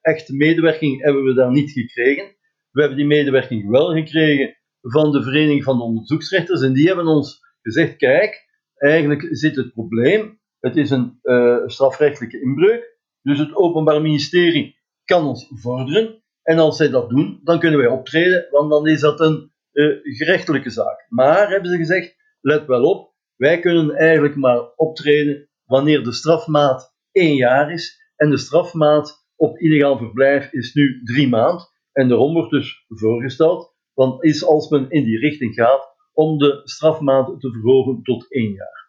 echte 0.00 0.34
medewerking 0.34 1.02
hebben 1.02 1.24
we 1.24 1.34
daar 1.34 1.50
niet 1.50 1.70
gekregen. 1.70 2.24
We 2.70 2.80
hebben 2.80 2.98
die 2.98 3.06
medewerking 3.06 3.70
wel 3.70 3.92
gekregen 3.92 4.56
van 4.80 5.12
de 5.12 5.22
Vereniging 5.22 5.64
van 5.64 5.76
de 5.76 5.82
Onderzoeksrechters. 5.82 6.62
En 6.62 6.72
die 6.72 6.86
hebben 6.86 7.06
ons 7.06 7.40
gezegd: 7.62 7.96
kijk, 7.96 8.48
eigenlijk 8.74 9.28
zit 9.30 9.56
het 9.56 9.72
probleem. 9.72 10.40
Het 10.62 10.76
is 10.76 10.90
een 10.90 11.18
uh, 11.22 11.56
strafrechtelijke 11.66 12.40
inbreuk. 12.40 12.98
Dus 13.22 13.38
het 13.38 13.54
Openbaar 13.54 14.02
Ministerie 14.02 14.76
kan 15.04 15.26
ons 15.26 15.46
vorderen. 15.54 16.22
En 16.42 16.58
als 16.58 16.76
zij 16.76 16.90
dat 16.90 17.08
doen, 17.08 17.40
dan 17.42 17.58
kunnen 17.58 17.78
wij 17.78 17.88
optreden, 17.88 18.46
want 18.50 18.70
dan 18.70 18.88
is 18.88 19.00
dat 19.00 19.20
een 19.20 19.52
uh, 19.72 19.98
gerechtelijke 20.02 20.70
zaak. 20.70 21.06
Maar, 21.08 21.48
hebben 21.48 21.70
ze 21.70 21.76
gezegd, 21.76 22.16
let 22.40 22.66
wel 22.66 22.82
op, 22.82 23.14
wij 23.36 23.60
kunnen 23.60 23.96
eigenlijk 23.96 24.36
maar 24.36 24.74
optreden 24.76 25.48
wanneer 25.64 26.02
de 26.04 26.12
strafmaat 26.12 26.94
één 27.12 27.34
jaar 27.34 27.72
is. 27.72 28.00
En 28.16 28.30
de 28.30 28.38
strafmaat 28.38 29.26
op 29.36 29.58
illegaal 29.58 29.98
verblijf 29.98 30.52
is 30.52 30.74
nu 30.74 31.00
drie 31.04 31.28
maanden. 31.28 31.66
En 31.92 32.08
daarom 32.08 32.32
wordt 32.34 32.50
dus 32.50 32.84
voorgesteld, 32.88 33.74
want 33.94 34.24
is 34.24 34.44
als 34.44 34.68
men 34.68 34.90
in 34.90 35.04
die 35.04 35.18
richting 35.18 35.54
gaat, 35.54 35.94
om 36.12 36.38
de 36.38 36.60
strafmaat 36.64 37.40
te 37.40 37.50
verhogen 37.50 38.02
tot 38.02 38.32
één 38.32 38.52
jaar. 38.52 38.81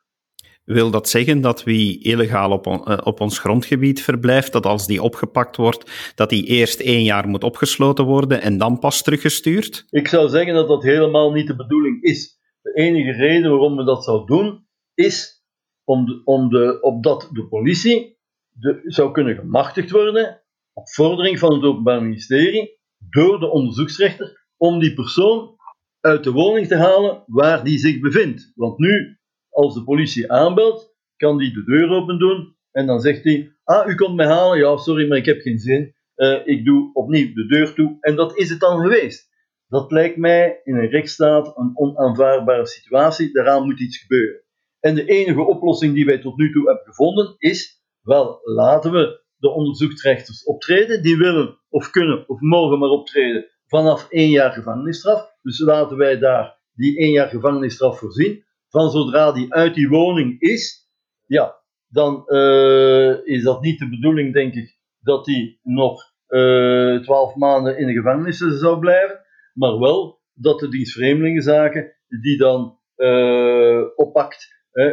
Wil 0.64 0.92
dat 0.92 1.10
zeggen 1.10 1.42
dat 1.42 1.64
wie 1.64 2.04
illegaal 2.04 2.52
op, 2.52 2.68
uh, 2.68 2.98
op 3.04 3.20
ons 3.20 3.40
grondgebied 3.40 4.02
verblijft, 4.02 4.52
dat 4.52 4.66
als 4.66 4.88
die 4.88 5.02
opgepakt 5.02 5.58
wordt, 5.58 6.14
dat 6.16 6.30
die 6.30 6.46
eerst 6.46 6.80
één 6.80 7.04
jaar 7.04 7.28
moet 7.28 7.44
opgesloten 7.44 8.06
worden 8.06 8.42
en 8.42 8.58
dan 8.58 8.80
pas 8.80 9.02
teruggestuurd? 9.02 9.86
Ik 9.90 10.08
zou 10.08 10.30
zeggen 10.30 10.54
dat 10.54 10.68
dat 10.68 10.84
helemaal 10.84 11.32
niet 11.32 11.48
de 11.48 11.56
bedoeling 11.56 12.04
is. 12.04 12.40
De 12.62 12.74
enige 12.74 13.12
reden 13.12 13.50
waarom 13.50 13.76
we 13.76 13.84
dat 13.84 14.04
zouden 14.04 14.38
doen, 14.38 14.68
is 14.94 15.44
om 15.84 16.06
de, 16.06 16.22
om 16.24 16.50
de, 16.50 16.82
opdat 16.82 17.30
de 17.32 17.48
politie 17.48 18.18
de, 18.50 18.82
zou 18.84 19.12
kunnen 19.12 19.36
gemachtigd 19.36 19.92
worden, 19.92 20.42
op 20.74 20.90
vordering 20.90 21.40
van 21.40 21.54
het 21.54 21.64
Openbaar 21.64 22.04
Ministerie, 22.04 22.80
door 23.10 23.40
de 23.40 23.50
onderzoeksrechter, 23.50 24.48
om 24.58 24.80
die 24.80 24.94
persoon 24.94 25.56
uit 26.00 26.24
de 26.24 26.32
woning 26.32 26.68
te 26.68 26.76
halen 26.76 27.24
waar 27.28 27.64
die 27.64 27.78
zich 27.78 28.00
bevindt. 28.00 28.52
Want 28.56 28.78
nu, 28.78 29.18
als 29.54 29.74
de 29.74 29.84
politie 29.84 30.32
aanbelt, 30.32 30.96
kan 31.18 31.38
die 31.38 31.54
de 31.54 31.64
deur 31.64 31.90
open 31.90 32.20
doen 32.20 32.56
en 32.74 32.86
dan 32.86 33.00
zegt 33.00 33.24
hij: 33.24 33.56
Ah, 33.64 33.88
u 33.88 33.96
komt 33.96 34.16
mij 34.16 34.26
halen? 34.26 34.58
Ja, 34.58 34.78
sorry, 34.78 35.08
maar 35.08 35.18
ik 35.18 35.26
heb 35.26 35.40
geen 35.42 35.60
zin. 35.60 35.96
Uh, 36.16 36.48
ik 36.48 36.66
doe 36.66 36.94
opnieuw 36.94 37.34
de 37.34 37.46
deur 37.46 37.74
toe. 37.74 37.98
En 38.00 38.16
dat 38.16 38.38
is 38.38 38.50
het 38.50 38.60
dan 38.60 38.82
geweest. 38.82 39.32
Dat 39.68 39.92
lijkt 39.92 40.18
mij 40.18 40.60
in 40.64 40.76
een 40.76 40.90
rechtsstaat 40.90 41.58
een 41.58 41.72
onaanvaardbare 41.74 42.68
situatie. 42.68 43.32
Daaraan 43.32 43.66
moet 43.66 43.80
iets 43.80 43.98
gebeuren. 43.98 44.42
En 44.80 44.96
de 44.96 45.06
enige 45.06 45.42
oplossing 45.42 45.94
die 45.94 46.06
wij 46.06 46.18
tot 46.20 46.38
nu 46.38 46.52
toe 46.52 46.68
hebben 46.68 46.86
gevonden 46.86 47.36
is: 47.38 47.84
wel, 48.02 48.40
laten 48.44 48.92
we 48.92 49.22
de 49.38 49.50
onderzoeksrechters 49.50 50.44
optreden. 50.44 51.02
Die 51.02 51.18
willen 51.18 51.60
of 51.70 51.90
kunnen 51.90 52.30
of 52.30 52.40
mogen 52.40 52.80
maar 52.80 52.90
optreden 52.90 53.46
vanaf 53.68 54.10
één 54.10 54.30
jaar 54.30 54.52
gevangenisstraf. 54.52 55.38
Dus 55.42 55.60
laten 55.60 55.98
wij 55.98 56.20
daar 56.20 56.60
die 56.74 56.98
één 56.98 57.12
jaar 57.12 57.28
gevangenisstraf 57.28 58.00
voorzien. 58.00 58.44
Van 58.74 58.90
zodra 58.90 59.32
die 59.32 59.54
uit 59.54 59.76
die 59.76 59.90
woning 59.90 60.40
is, 60.40 60.90
ja, 61.26 61.56
dan 61.88 62.24
uh, 62.28 63.26
is 63.26 63.44
dat 63.44 63.62
niet 63.62 63.80
de 63.80 63.90
bedoeling, 63.90 64.34
denk 64.34 64.54
ik, 64.54 64.78
dat 65.00 65.26
die 65.26 65.60
nog 65.64 66.02
uh, 66.28 67.02
twaalf 67.02 67.36
maanden 67.36 67.78
in 67.78 67.88
de 67.88 67.94
gevangenis 67.94 68.38
zou 68.38 68.80
blijven, 68.80 69.20
maar 69.54 69.80
wel 69.80 70.22
dat 70.34 70.60
de 70.60 70.70
dienst 70.70 70.94
Vreemdelingenzaken 70.94 71.94
die 72.22 72.38
dan 72.38 72.80
uh, 72.98 73.82
oppakt, 73.96 74.48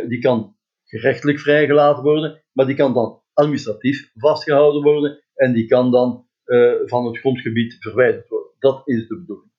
die 0.08 0.18
kan 0.18 0.56
gerechtelijk 0.84 1.38
vrijgelaten 1.38 2.02
worden, 2.02 2.42
maar 2.52 2.66
die 2.66 2.76
kan 2.76 2.94
dan 2.94 3.22
administratief 3.32 4.10
vastgehouden 4.14 4.82
worden 4.82 5.22
en 5.34 5.52
die 5.52 5.66
kan 5.66 5.90
dan 5.90 6.26
van 6.84 7.06
het 7.06 7.18
grondgebied 7.18 7.76
verwijderd 7.78 8.28
worden. 8.28 8.50
Dat 8.58 8.82
is 8.84 9.08
de 9.08 9.18
bedoeling. 9.18 9.49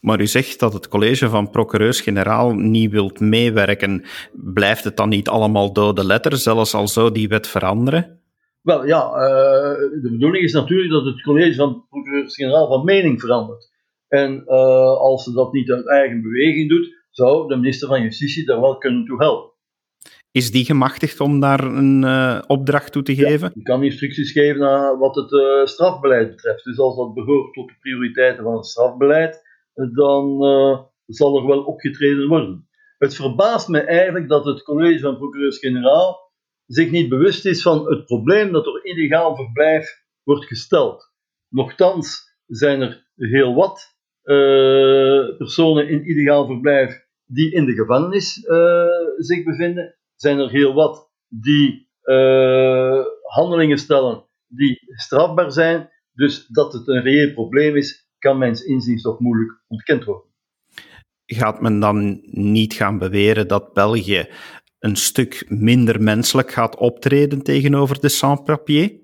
Maar 0.00 0.20
u 0.20 0.26
zegt 0.26 0.60
dat 0.60 0.72
het 0.72 0.88
college 0.88 1.28
van 1.28 1.50
procureurs-generaal 1.50 2.54
niet 2.54 2.90
wilt 2.90 3.20
meewerken. 3.20 4.04
Blijft 4.32 4.84
het 4.84 4.96
dan 4.96 5.08
niet 5.08 5.28
allemaal 5.28 5.72
dode 5.72 6.06
letter, 6.06 6.36
zelfs 6.36 6.74
al 6.74 6.88
zou 6.88 7.12
die 7.12 7.28
wet 7.28 7.46
veranderen? 7.46 8.20
Wel 8.62 8.86
ja, 8.86 9.06
uh, 9.06 10.02
de 10.02 10.08
bedoeling 10.10 10.44
is 10.44 10.52
natuurlijk 10.52 10.90
dat 10.90 11.04
het 11.04 11.22
college 11.22 11.54
van 11.54 11.86
procureurs-generaal 11.88 12.68
van 12.68 12.84
mening 12.84 13.20
verandert. 13.20 13.70
En 14.08 14.42
uh, 14.46 14.54
als 14.96 15.24
ze 15.24 15.32
dat 15.32 15.52
niet 15.52 15.70
uit 15.70 15.88
eigen 15.88 16.22
beweging 16.22 16.68
doet, 16.68 16.94
zou 17.10 17.48
de 17.48 17.56
minister 17.56 17.88
van 17.88 18.02
Justitie 18.02 18.44
daar 18.44 18.60
wel 18.60 18.78
kunnen 18.78 19.04
toe 19.04 19.18
helpen. 19.18 19.50
Is 20.30 20.50
die 20.50 20.64
gemachtigd 20.64 21.20
om 21.20 21.40
daar 21.40 21.64
een 21.64 22.02
uh, 22.02 22.38
opdracht 22.46 22.92
toe 22.92 23.02
te 23.02 23.14
geven? 23.14 23.50
Die 23.54 23.62
kan 23.62 23.82
instructies 23.82 24.32
geven 24.32 24.68
aan 24.68 24.98
wat 24.98 25.14
het 25.14 25.68
strafbeleid 25.68 26.30
betreft. 26.30 26.64
Dus 26.64 26.78
als 26.78 26.96
dat 26.96 27.14
behoort 27.14 27.54
tot 27.54 27.68
de 27.68 27.74
prioriteiten 27.80 28.44
van 28.44 28.56
het 28.56 28.66
strafbeleid, 28.66 29.41
dan 29.74 30.44
uh, 30.44 30.80
zal 31.06 31.38
er 31.38 31.46
wel 31.46 31.62
opgetreden 31.62 32.28
worden. 32.28 32.68
Het 32.98 33.14
verbaast 33.14 33.68
me 33.68 33.80
eigenlijk 33.80 34.28
dat 34.28 34.44
het 34.44 34.62
college 34.62 35.00
van 35.00 35.16
procureurs-generaal 35.16 36.32
zich 36.66 36.90
niet 36.90 37.08
bewust 37.08 37.46
is 37.46 37.62
van 37.62 37.86
het 37.90 38.04
probleem 38.04 38.52
dat 38.52 38.64
door 38.64 38.84
illegaal 38.84 39.36
verblijf 39.36 40.04
wordt 40.22 40.44
gesteld. 40.44 41.12
Nochtans 41.48 42.36
zijn 42.46 42.80
er 42.80 43.06
heel 43.16 43.54
wat 43.54 43.96
personen 45.38 45.88
in 45.88 46.04
illegaal 46.04 46.46
verblijf 46.46 47.06
die 47.24 47.52
in 47.52 47.64
de 47.64 47.72
gevangenis 47.72 48.32
zich 49.16 49.44
bevinden 49.44 49.96
zijn 50.14 50.38
er 50.38 50.50
heel 50.50 50.74
wat 50.74 51.10
die 51.28 51.88
handelingen 53.22 53.78
stellen 53.78 54.24
die 54.46 54.78
strafbaar 54.86 55.52
zijn. 55.52 55.90
Dus 56.12 56.46
dat 56.46 56.72
het 56.72 56.88
een 56.88 57.02
reëel 57.02 57.32
probleem 57.32 57.76
is, 57.76 58.01
kan 58.22 58.38
mijns 58.38 58.62
inziens 58.62 59.02
toch 59.02 59.18
moeilijk 59.18 59.60
ontkend 59.68 60.04
worden. 60.04 60.30
Gaat 61.26 61.60
men 61.60 61.80
dan 61.80 62.20
niet 62.30 62.74
gaan 62.74 62.98
beweren 62.98 63.48
dat 63.48 63.72
België 63.72 64.28
een 64.78 64.96
stuk 64.96 65.44
minder 65.48 66.02
menselijk 66.02 66.50
gaat 66.50 66.76
optreden 66.76 67.42
tegenover 67.42 68.00
de 68.00 68.08
sans-papier? 68.08 69.00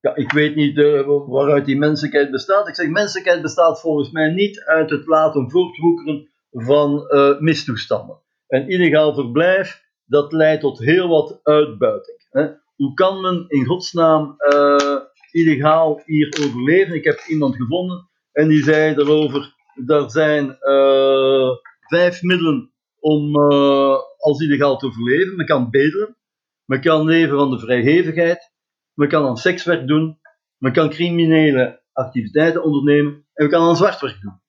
Ja, 0.00 0.16
ik 0.16 0.32
weet 0.32 0.54
niet 0.54 0.76
uh, 0.76 1.06
waaruit 1.06 1.64
die 1.64 1.78
menselijkheid 1.78 2.30
bestaat. 2.30 2.68
Ik 2.68 2.74
zeg, 2.74 2.88
menselijkheid 2.88 3.42
bestaat 3.42 3.80
volgens 3.80 4.10
mij 4.10 4.32
niet 4.32 4.60
uit 4.60 4.90
het 4.90 5.06
laten 5.06 5.50
voortwoekeren 5.50 6.28
van 6.50 7.04
uh, 7.08 7.38
mistoestanden. 7.38 8.20
Een 8.48 8.68
illegaal 8.68 9.14
verblijf 9.14 9.82
dat 10.04 10.32
leidt 10.32 10.60
tot 10.60 10.78
heel 10.78 11.08
wat 11.08 11.40
uitbuiting. 11.42 12.26
Hè. 12.30 12.46
Hoe 12.76 12.94
kan 12.94 13.20
men 13.20 13.44
in 13.48 13.64
godsnaam 13.64 14.34
uh, 14.38 15.00
illegaal 15.30 16.02
hier 16.04 16.36
overleven? 16.44 16.94
Ik 16.94 17.04
heb 17.04 17.24
iemand 17.28 17.56
gevonden 17.56 18.08
en 18.34 18.48
die 18.48 18.62
zei 18.62 18.94
erover: 18.94 19.54
er 19.86 20.10
zijn 20.10 20.56
uh, 20.60 21.50
vijf 21.80 22.22
middelen 22.22 22.72
om 22.98 23.36
uh, 23.36 23.96
als 24.18 24.40
illegaal 24.40 24.78
te 24.78 24.86
overleven. 24.86 25.36
Men 25.36 25.46
kan 25.46 25.70
bedelen, 25.70 26.16
men 26.64 26.80
kan 26.80 27.04
leven 27.04 27.36
van 27.36 27.50
de 27.50 27.58
vrijgevigheid, 27.58 28.52
men 28.94 29.08
kan 29.08 29.26
aan 29.26 29.36
sekswerk 29.36 29.86
doen, 29.86 30.18
men 30.56 30.72
kan 30.72 30.90
criminele 30.90 31.82
activiteiten 31.92 32.62
ondernemen 32.62 33.12
en 33.12 33.44
men 33.44 33.48
kan 33.48 33.68
aan 33.68 33.76
zwartwerk 33.76 34.20
doen. 34.20 34.42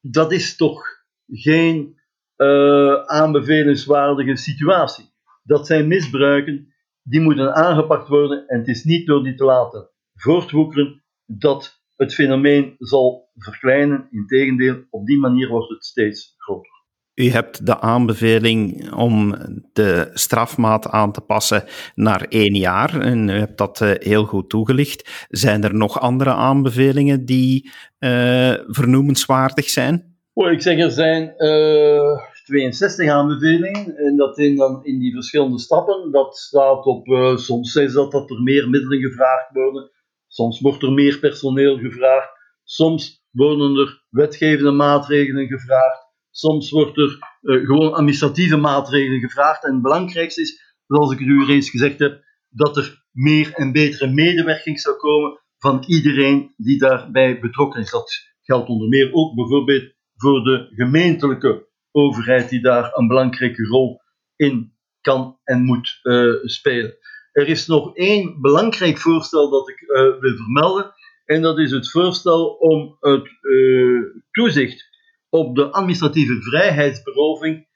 Dat 0.00 0.32
is 0.32 0.56
toch 0.56 0.84
geen 1.26 2.00
uh, 2.36 3.04
aanbevelingswaardige 3.04 4.36
situatie. 4.36 5.10
Dat 5.42 5.66
zijn 5.66 5.88
misbruiken, 5.88 6.74
die 7.02 7.20
moeten 7.20 7.54
aangepakt 7.54 8.08
worden 8.08 8.46
en 8.46 8.58
het 8.58 8.68
is 8.68 8.84
niet 8.84 9.06
door 9.06 9.22
die 9.22 9.34
te 9.34 9.44
laten 9.44 9.90
voortwoekeren 10.14 11.02
dat 11.26 11.81
het 12.02 12.14
fenomeen 12.14 12.74
zal 12.78 13.30
verkleinen. 13.36 14.08
Integendeel, 14.10 14.84
op 14.90 15.06
die 15.06 15.18
manier 15.18 15.48
wordt 15.48 15.68
het 15.68 15.84
steeds 15.84 16.34
groter. 16.36 16.70
U 17.14 17.28
hebt 17.28 17.66
de 17.66 17.80
aanbeveling 17.80 18.92
om 18.92 19.34
de 19.72 20.10
strafmaat 20.14 20.88
aan 20.88 21.12
te 21.12 21.20
passen 21.20 21.64
naar 21.94 22.26
één 22.28 22.54
jaar 22.54 23.00
en 23.00 23.28
u 23.28 23.38
hebt 23.38 23.58
dat 23.58 23.80
uh, 23.80 23.90
heel 23.98 24.24
goed 24.24 24.50
toegelicht. 24.50 25.26
Zijn 25.28 25.64
er 25.64 25.74
nog 25.74 26.00
andere 26.00 26.30
aanbevelingen 26.30 27.24
die 27.24 27.70
uh, 27.98 28.54
vernoemenswaardig 28.66 29.68
zijn? 29.68 30.16
Oh, 30.32 30.50
ik 30.50 30.62
zeg, 30.62 30.78
er 30.78 30.90
zijn 30.90 31.34
uh, 31.36 32.18
62 32.44 33.08
aanbevelingen. 33.08 33.96
En 33.96 34.16
dat 34.16 34.38
in, 34.38 34.56
dan 34.56 34.84
in 34.84 34.98
die 34.98 35.12
verschillende 35.12 35.58
stappen. 35.58 36.10
Dat 36.10 36.36
staat 36.36 36.84
op, 36.84 37.06
uh, 37.06 37.36
soms 37.36 37.74
is 37.74 37.92
dat 37.92 38.12
dat 38.12 38.30
er 38.30 38.42
meer 38.42 38.68
middelen 38.68 39.00
gevraagd 39.00 39.52
worden. 39.52 39.90
Soms 40.32 40.60
wordt 40.60 40.82
er 40.82 40.92
meer 40.92 41.18
personeel 41.18 41.78
gevraagd. 41.78 42.30
Soms 42.64 43.24
worden 43.30 43.76
er 43.76 44.04
wetgevende 44.10 44.70
maatregelen 44.70 45.46
gevraagd. 45.46 46.06
Soms 46.30 46.70
wordt 46.70 46.98
er 46.98 47.18
uh, 47.42 47.66
gewoon 47.66 47.92
administratieve 47.92 48.56
maatregelen 48.56 49.20
gevraagd. 49.20 49.64
En 49.64 49.72
het 49.72 49.82
belangrijkste 49.82 50.40
is, 50.40 50.76
zoals 50.86 51.12
ik 51.12 51.18
u 51.18 51.46
eens 51.48 51.70
gezegd 51.70 51.98
heb, 51.98 52.24
dat 52.48 52.76
er 52.76 53.04
meer 53.10 53.52
en 53.54 53.72
betere 53.72 54.10
medewerking 54.10 54.80
zou 54.80 54.96
komen 54.96 55.40
van 55.58 55.84
iedereen 55.86 56.54
die 56.56 56.78
daarbij 56.78 57.40
betrokken 57.40 57.80
is. 57.80 57.90
Dat 57.90 58.12
geldt 58.42 58.68
onder 58.68 58.88
meer 58.88 59.12
ook 59.12 59.34
bijvoorbeeld 59.34 59.92
voor 60.14 60.44
de 60.44 60.68
gemeentelijke 60.74 61.68
overheid 61.90 62.48
die 62.48 62.60
daar 62.60 62.90
een 62.94 63.06
belangrijke 63.06 63.66
rol 63.66 64.00
in 64.36 64.76
kan 65.00 65.38
en 65.44 65.62
moet 65.64 66.00
uh, 66.02 66.34
spelen. 66.42 66.96
Er 67.32 67.48
is 67.48 67.66
nog 67.66 67.96
één 67.96 68.40
belangrijk 68.40 68.98
voorstel 68.98 69.50
dat 69.50 69.68
ik 69.68 69.80
uh, 69.80 70.20
wil 70.20 70.36
vermelden, 70.36 70.92
en 71.24 71.42
dat 71.42 71.58
is 71.58 71.70
het 71.70 71.90
voorstel 71.90 72.46
om 72.46 72.96
het 73.00 73.28
uh, 73.42 74.00
toezicht 74.30 74.88
op 75.28 75.56
de 75.56 75.70
administratieve 75.70 76.42
vrijheidsberoving 76.42 77.70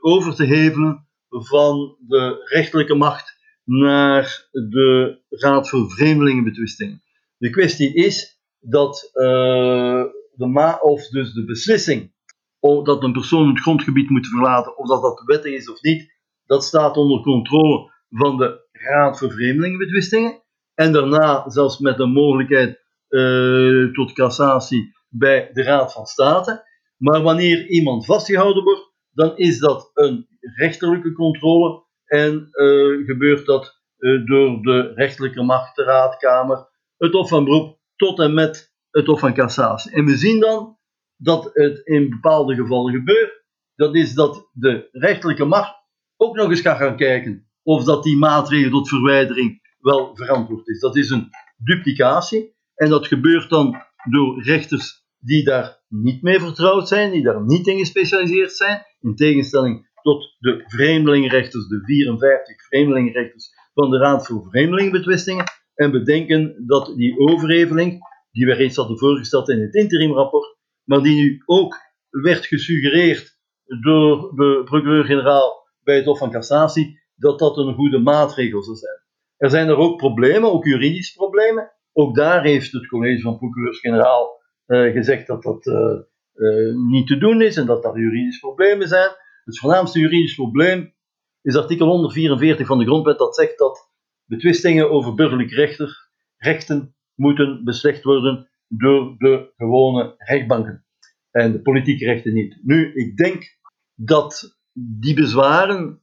over 0.00 0.34
te 0.34 0.44
hevelen 0.44 1.06
van 1.28 1.96
de 2.06 2.44
rechterlijke 2.44 2.94
macht 2.94 3.36
naar 3.64 4.48
de 4.50 5.18
Raad 5.28 5.68
voor 5.68 5.90
Vreemdelingenbetwistingen. 5.90 7.02
De 7.38 7.50
kwestie 7.50 7.94
is 7.94 8.40
dat 8.60 9.10
de 9.12 10.46
ma 10.46 10.78
of 10.80 11.08
dus 11.08 11.32
de 11.32 11.44
beslissing 11.44 12.12
of 12.60 12.84
dat 12.84 13.02
een 13.02 13.12
persoon 13.12 13.48
het 13.48 13.60
grondgebied 13.60 14.10
moet 14.10 14.28
verlaten, 14.28 14.78
of 14.78 14.88
dat 14.88 15.02
dat 15.02 15.22
wettig 15.24 15.52
is 15.52 15.70
of 15.70 15.82
niet, 15.82 16.12
dat 16.46 16.64
staat 16.64 16.96
onder 16.96 17.22
controle 17.22 17.94
van 18.16 18.36
de 18.36 18.68
Raad 18.72 19.18
voor 19.18 19.32
Vreemdelingenbetwistingen. 19.32 20.42
En 20.74 20.92
daarna 20.92 21.50
zelfs 21.50 21.78
met 21.78 21.98
een 21.98 22.12
mogelijkheid 22.12 22.84
uh, 23.08 23.92
tot 23.92 24.12
cassatie 24.12 24.96
bij 25.08 25.50
de 25.52 25.62
Raad 25.62 25.92
van 25.92 26.06
State. 26.06 26.64
Maar 26.96 27.22
wanneer 27.22 27.66
iemand 27.66 28.04
vastgehouden 28.04 28.62
wordt, 28.62 28.92
dan 29.10 29.36
is 29.36 29.58
dat 29.58 29.90
een 29.94 30.26
rechterlijke 30.40 31.12
controle 31.12 31.84
en 32.04 32.48
uh, 32.52 33.06
gebeurt 33.06 33.46
dat 33.46 33.80
uh, 33.98 34.26
door 34.26 34.62
de 34.62 34.92
rechterlijke 34.94 35.42
macht, 35.42 35.76
de 35.76 35.84
raadkamer, 35.84 36.68
het 36.96 37.12
Hof 37.12 37.28
van 37.28 37.44
Beroep 37.44 37.78
tot 37.96 38.18
en 38.18 38.34
met 38.34 38.74
het 38.90 39.06
Hof 39.06 39.20
van 39.20 39.34
Cassatie. 39.34 39.92
En 39.92 40.04
we 40.04 40.16
zien 40.16 40.40
dan 40.40 40.78
dat 41.16 41.50
het 41.52 41.78
in 41.86 42.10
bepaalde 42.10 42.54
gevallen 42.54 42.92
gebeurt. 42.92 43.44
Dat 43.74 43.94
is 43.94 44.14
dat 44.14 44.50
de 44.52 44.88
rechterlijke 44.92 45.44
macht 45.44 45.74
ook 46.16 46.36
nog 46.36 46.50
eens 46.50 46.60
gaat 46.60 46.76
gaan 46.76 46.96
kijken 46.96 47.45
of 47.66 47.84
dat 47.84 48.02
die 48.02 48.16
maatregel 48.16 48.70
tot 48.70 48.88
verwijdering 48.88 49.60
wel 49.78 50.16
verantwoord 50.16 50.68
is. 50.68 50.80
Dat 50.80 50.96
is 50.96 51.10
een 51.10 51.28
duplicatie 51.56 52.54
en 52.74 52.88
dat 52.88 53.06
gebeurt 53.06 53.50
dan 53.50 53.76
door 54.10 54.42
rechters 54.42 55.04
die 55.18 55.44
daar 55.44 55.82
niet 55.88 56.22
mee 56.22 56.40
vertrouwd 56.40 56.88
zijn, 56.88 57.12
die 57.12 57.22
daar 57.22 57.44
niet 57.44 57.66
in 57.66 57.78
gespecialiseerd 57.78 58.52
zijn, 58.52 58.82
in 59.00 59.14
tegenstelling 59.14 59.88
tot 60.02 60.36
de 60.38 60.64
vreemdelingenrechters, 60.66 61.68
de 61.68 61.80
54 61.84 62.66
vreemdelingenrechters 62.66 63.48
van 63.74 63.90
de 63.90 63.98
Raad 63.98 64.26
voor 64.26 64.46
Vreemdelingenbetwistingen, 64.50 65.44
en 65.74 65.90
bedenken 65.90 66.66
dat 66.66 66.92
die 66.96 67.18
overheveling, 67.18 67.98
die 68.30 68.46
we 68.46 68.54
reeds 68.54 68.76
hadden 68.76 68.98
voorgesteld 68.98 69.48
in 69.48 69.60
het 69.60 69.74
interimrapport, 69.74 70.56
maar 70.84 71.02
die 71.02 71.16
nu 71.16 71.42
ook 71.44 71.76
werd 72.10 72.46
gesuggereerd 72.46 73.38
door 73.80 74.32
de 74.34 74.60
procureur-generaal 74.64 75.68
bij 75.82 75.96
het 75.96 76.04
Hof 76.04 76.18
van 76.18 76.30
Cassatie, 76.30 77.00
dat 77.16 77.38
dat 77.38 77.56
een 77.56 77.74
goede 77.74 77.98
maatregel 77.98 78.62
zou 78.62 78.76
zijn. 78.76 79.00
Er 79.36 79.50
zijn 79.50 79.68
er 79.68 79.76
ook 79.76 79.96
problemen, 79.96 80.52
ook 80.52 80.64
juridische 80.64 81.14
problemen. 81.14 81.72
Ook 81.92 82.14
daar 82.14 82.42
heeft 82.42 82.72
het 82.72 82.86
college 82.86 83.20
van 83.20 83.38
procureurs-generaal 83.38 84.40
uh, 84.66 84.92
gezegd 84.92 85.26
dat 85.26 85.42
dat 85.42 85.66
uh, 85.66 85.98
uh, 86.34 86.74
niet 86.90 87.06
te 87.06 87.18
doen 87.18 87.42
is 87.42 87.56
en 87.56 87.66
dat 87.66 87.82
daar 87.82 87.98
juridische 87.98 88.40
problemen 88.40 88.88
zijn. 88.88 89.10
Het 89.44 89.58
voornaamste 89.58 89.98
juridisch 89.98 90.34
probleem 90.34 90.94
is 91.42 91.56
artikel 91.56 91.86
144 91.86 92.66
van 92.66 92.78
de 92.78 92.84
grondwet 92.84 93.18
dat 93.18 93.34
zegt 93.34 93.58
dat 93.58 93.90
betwistingen 94.24 94.90
over 94.90 95.14
burgerlijke 95.14 95.54
rechter, 95.54 96.10
rechten 96.36 96.94
moeten 97.14 97.64
beslecht 97.64 98.02
worden 98.02 98.50
door 98.68 99.14
de 99.18 99.52
gewone 99.56 100.14
rechtbanken 100.16 100.84
en 101.30 101.52
de 101.52 101.62
politieke 101.62 102.04
rechten 102.04 102.32
niet. 102.32 102.58
Nu, 102.62 102.94
ik 102.94 103.16
denk 103.16 103.58
dat 103.94 104.58
die 104.72 105.14
bezwaren 105.14 106.02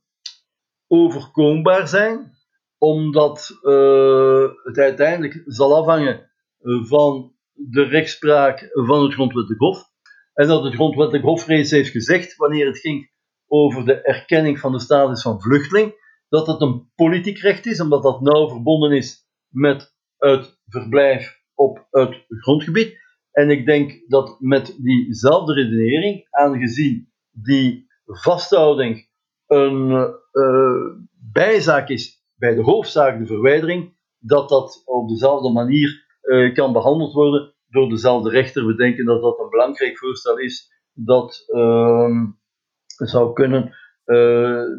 overkombaar 0.94 1.88
zijn, 1.88 2.32
omdat 2.78 3.60
uh, 3.62 4.48
het 4.64 4.78
uiteindelijk 4.78 5.42
zal 5.46 5.76
afhangen 5.76 6.32
van 6.64 7.36
de 7.54 7.84
rechtspraak 7.84 8.70
van 8.72 9.04
het 9.04 9.14
Grondwettelijk 9.14 9.62
Hof. 9.62 9.92
En 10.34 10.48
dat 10.48 10.64
het 10.64 10.74
Grondwettelijk 10.74 11.26
Hof 11.26 11.48
reeds 11.48 11.72
heeft 11.72 11.90
gezegd, 11.90 12.36
wanneer 12.36 12.66
het 12.66 12.80
ging 12.80 13.12
over 13.48 13.86
de 13.86 14.02
erkenning 14.02 14.60
van 14.60 14.72
de 14.72 14.80
status 14.80 15.22
van 15.22 15.42
vluchteling, 15.42 15.94
dat 16.30 16.48
het 16.48 16.62
een 16.62 16.92
politiek 16.96 17.40
recht 17.40 17.66
is, 17.66 17.82
omdat 17.82 18.04
dat 18.04 18.22
nauw 18.22 18.50
verbonden 18.50 18.92
is 18.92 19.28
met 19.50 19.96
het 20.18 20.60
verblijf 20.68 21.42
op 21.54 21.88
het 21.90 22.26
grondgebied. 22.28 23.02
En 23.32 23.50
ik 23.50 23.66
denk 23.66 24.04
dat 24.08 24.40
met 24.40 24.78
diezelfde 24.82 25.54
redenering, 25.54 26.28
aangezien 26.30 27.12
die 27.32 27.88
vasthouding 28.06 29.12
een 29.54 30.16
uh, 30.34 31.06
bijzaak 31.32 31.90
is 31.90 32.24
bij 32.36 32.56
de 32.56 32.62
hoofdzaak, 32.62 33.20
de 33.20 33.26
verwijdering, 33.26 33.98
dat 34.20 34.50
dat 34.50 34.82
op 34.86 35.10
dezelfde 35.10 35.52
manier 35.52 36.06
uh, 36.22 36.54
kan 36.54 36.74
behandeld 36.74 37.14
worden 37.14 37.54
door 37.68 37.90
dezelfde 37.90 38.30
rechter. 38.30 38.66
We 38.66 38.76
denken 38.76 39.06
dat 39.06 39.22
dat 39.22 39.40
een 39.40 39.50
belangrijk 39.50 39.98
voorstel 39.98 40.38
is 40.38 40.72
dat 40.94 41.44
uh, 41.48 42.28
zou 42.86 43.34
kunnen 43.34 43.64
uh, 43.64 43.76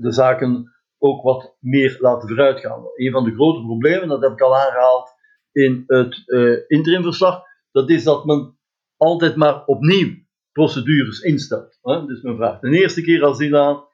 de 0.01 0.13
zaken 0.13 0.73
ook 0.99 1.23
wat 1.23 1.57
meer 1.61 1.97
laten 2.01 2.29
vooruitgaan. 2.29 2.83
Een 2.95 3.13
van 3.13 3.25
de 3.25 3.35
grote 3.35 3.63
problemen, 3.63 4.09
dat 4.09 4.23
heb 4.23 4.33
ik 4.33 4.41
al 4.41 4.57
aangehaald 4.57 5.13
in 5.53 5.85
het 5.87 6.23
interimverslag, 6.69 7.43
dat 7.71 7.91
is 7.91 8.05
dat 8.05 8.25
men 8.25 8.59
altijd 8.97 9.37
maar 9.37 9.65
opnieuw 9.65 10.15
procedures 10.53 11.21
instelt. 11.21 11.79
Hè? 11.83 12.07
Dus 12.07 12.23
men 12.23 12.37
vraagt 12.37 12.63
een 12.63 12.75
eerste 12.75 13.03
keer 13.03 13.25
asiel 13.25 13.57
aan, 13.57 13.85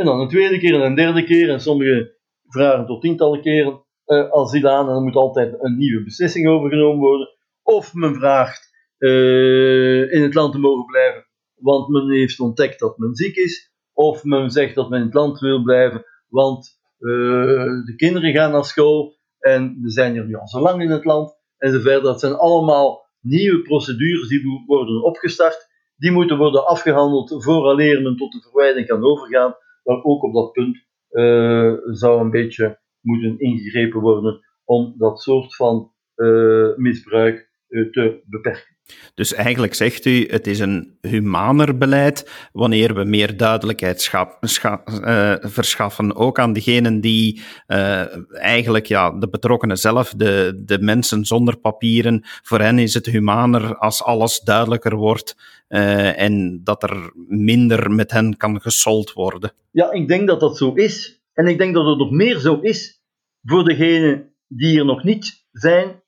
en 0.00 0.06
dan 0.06 0.20
een 0.20 0.28
tweede 0.28 0.58
keer 0.58 0.74
en 0.74 0.80
een 0.80 0.94
derde 0.94 1.24
keer, 1.24 1.50
en 1.50 1.60
sommige 1.60 2.16
vragen 2.48 2.86
tot 2.86 3.00
tientallen 3.00 3.40
keren 3.40 3.84
uh, 4.06 4.30
asiel 4.30 4.68
aan, 4.68 4.86
en 4.86 4.94
dan 4.94 5.02
moet 5.02 5.14
altijd 5.14 5.56
een 5.58 5.76
nieuwe 5.76 6.04
beslissing 6.04 6.48
overgenomen 6.48 7.00
worden. 7.00 7.28
Of 7.62 7.94
men 7.94 8.14
vraagt 8.14 8.70
uh, 8.98 10.12
in 10.12 10.22
het 10.22 10.34
land 10.34 10.52
te 10.52 10.58
mogen 10.58 10.86
blijven, 10.86 11.26
want 11.54 11.88
men 11.88 12.10
heeft 12.10 12.40
ontdekt 12.40 12.80
dat 12.80 12.98
men 12.98 13.14
ziek 13.14 13.36
is. 13.36 13.72
Of 13.92 14.24
men 14.24 14.50
zegt 14.50 14.74
dat 14.74 14.88
men 14.88 14.98
in 14.98 15.04
het 15.04 15.14
land 15.14 15.40
wil 15.40 15.62
blijven, 15.62 16.04
want 16.28 16.78
uh, 16.98 17.84
de 17.84 17.94
kinderen 17.96 18.32
gaan 18.32 18.52
naar 18.52 18.64
school 18.64 19.18
en 19.38 19.78
we 19.82 19.90
zijn 19.90 20.12
hier 20.12 20.24
nu 20.24 20.34
al 20.34 20.48
zo 20.48 20.60
lang 20.60 20.82
in 20.82 20.90
het 20.90 21.04
land. 21.04 21.38
En 21.58 21.72
zo 21.72 21.80
verder. 21.80 22.02
Dat 22.02 22.20
zijn 22.20 22.34
allemaal 22.34 23.06
nieuwe 23.20 23.62
procedures 23.62 24.28
die 24.28 24.64
worden 24.66 25.02
opgestart. 25.02 25.68
Die 25.96 26.10
moeten 26.10 26.36
worden 26.36 26.66
afgehandeld 26.66 27.44
vooraleer 27.44 28.02
men 28.02 28.16
tot 28.16 28.32
de 28.32 28.40
verwijdering 28.40 28.86
kan 28.86 29.04
overgaan. 29.04 29.54
Maar 29.84 30.02
ook 30.02 30.22
op 30.22 30.32
dat 30.32 30.52
punt 30.52 30.76
uh, 31.10 31.74
zou 31.84 32.20
een 32.20 32.30
beetje 32.30 32.80
moeten 33.00 33.38
ingegrepen 33.38 34.00
worden 34.00 34.40
om 34.64 34.94
dat 34.96 35.20
soort 35.20 35.56
van 35.56 35.92
uh, 36.16 36.76
misbruik 36.76 37.49
te 37.70 38.20
beperken. 38.24 38.78
Dus 39.14 39.34
eigenlijk 39.34 39.74
zegt 39.74 40.04
u, 40.04 40.26
het 40.26 40.46
is 40.46 40.58
een 40.58 40.98
humaner 41.00 41.78
beleid 41.78 42.48
wanneer 42.52 42.94
we 42.94 43.04
meer 43.04 43.36
duidelijkheid 43.36 44.10
uh, 44.12 45.34
verschaffen, 45.40 46.16
ook 46.16 46.38
aan 46.38 46.52
degenen 46.52 47.00
die 47.00 47.42
uh, 47.68 48.34
eigenlijk, 48.36 48.86
ja, 48.86 49.10
de 49.10 49.28
betrokkenen 49.28 49.76
zelf, 49.76 50.14
de, 50.16 50.62
de 50.64 50.78
mensen 50.80 51.24
zonder 51.24 51.58
papieren, 51.58 52.22
voor 52.42 52.60
hen 52.60 52.78
is 52.78 52.94
het 52.94 53.06
humaner 53.06 53.76
als 53.76 54.02
alles 54.02 54.40
duidelijker 54.40 54.96
wordt 54.96 55.36
uh, 55.68 56.20
en 56.20 56.60
dat 56.64 56.82
er 56.82 57.12
minder 57.28 57.90
met 57.90 58.10
hen 58.10 58.36
kan 58.36 58.60
gesold 58.60 59.12
worden. 59.12 59.52
Ja, 59.70 59.92
ik 59.92 60.08
denk 60.08 60.28
dat 60.28 60.40
dat 60.40 60.56
zo 60.56 60.72
is. 60.72 61.20
En 61.32 61.46
ik 61.46 61.58
denk 61.58 61.74
dat 61.74 61.86
het 61.86 61.98
nog 61.98 62.10
meer 62.10 62.38
zo 62.38 62.60
is 62.60 63.02
voor 63.42 63.64
degenen 63.64 64.34
die 64.48 64.78
er 64.78 64.84
nog 64.84 65.04
niet 65.04 65.44
zijn, 65.52 65.99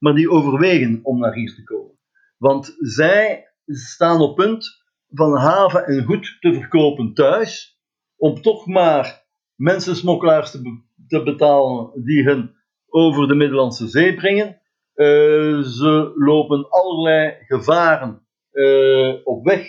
maar 0.00 0.14
die 0.14 0.30
overwegen 0.30 1.00
om 1.02 1.18
naar 1.18 1.34
hier 1.34 1.54
te 1.54 1.64
komen. 1.64 1.98
Want 2.36 2.76
zij 2.78 3.52
staan 3.66 4.20
op 4.20 4.36
punt 4.36 4.82
van 5.08 5.36
haven 5.36 5.86
en 5.86 6.04
goed 6.04 6.36
te 6.40 6.54
verkopen 6.54 7.14
thuis, 7.14 7.80
om 8.16 8.42
toch 8.42 8.66
maar 8.66 9.26
mensensmokkelaars 9.54 10.50
te, 10.50 10.82
te 11.06 11.22
betalen 11.22 12.04
die 12.04 12.24
hen 12.24 12.54
over 12.88 13.28
de 13.28 13.34
Middellandse 13.34 13.88
Zee 13.88 14.14
brengen. 14.14 14.60
Uh, 14.94 15.60
ze 15.62 16.12
lopen 16.14 16.70
allerlei 16.70 17.36
gevaren 17.46 18.26
uh, 18.52 19.14
op 19.24 19.44
weg 19.44 19.66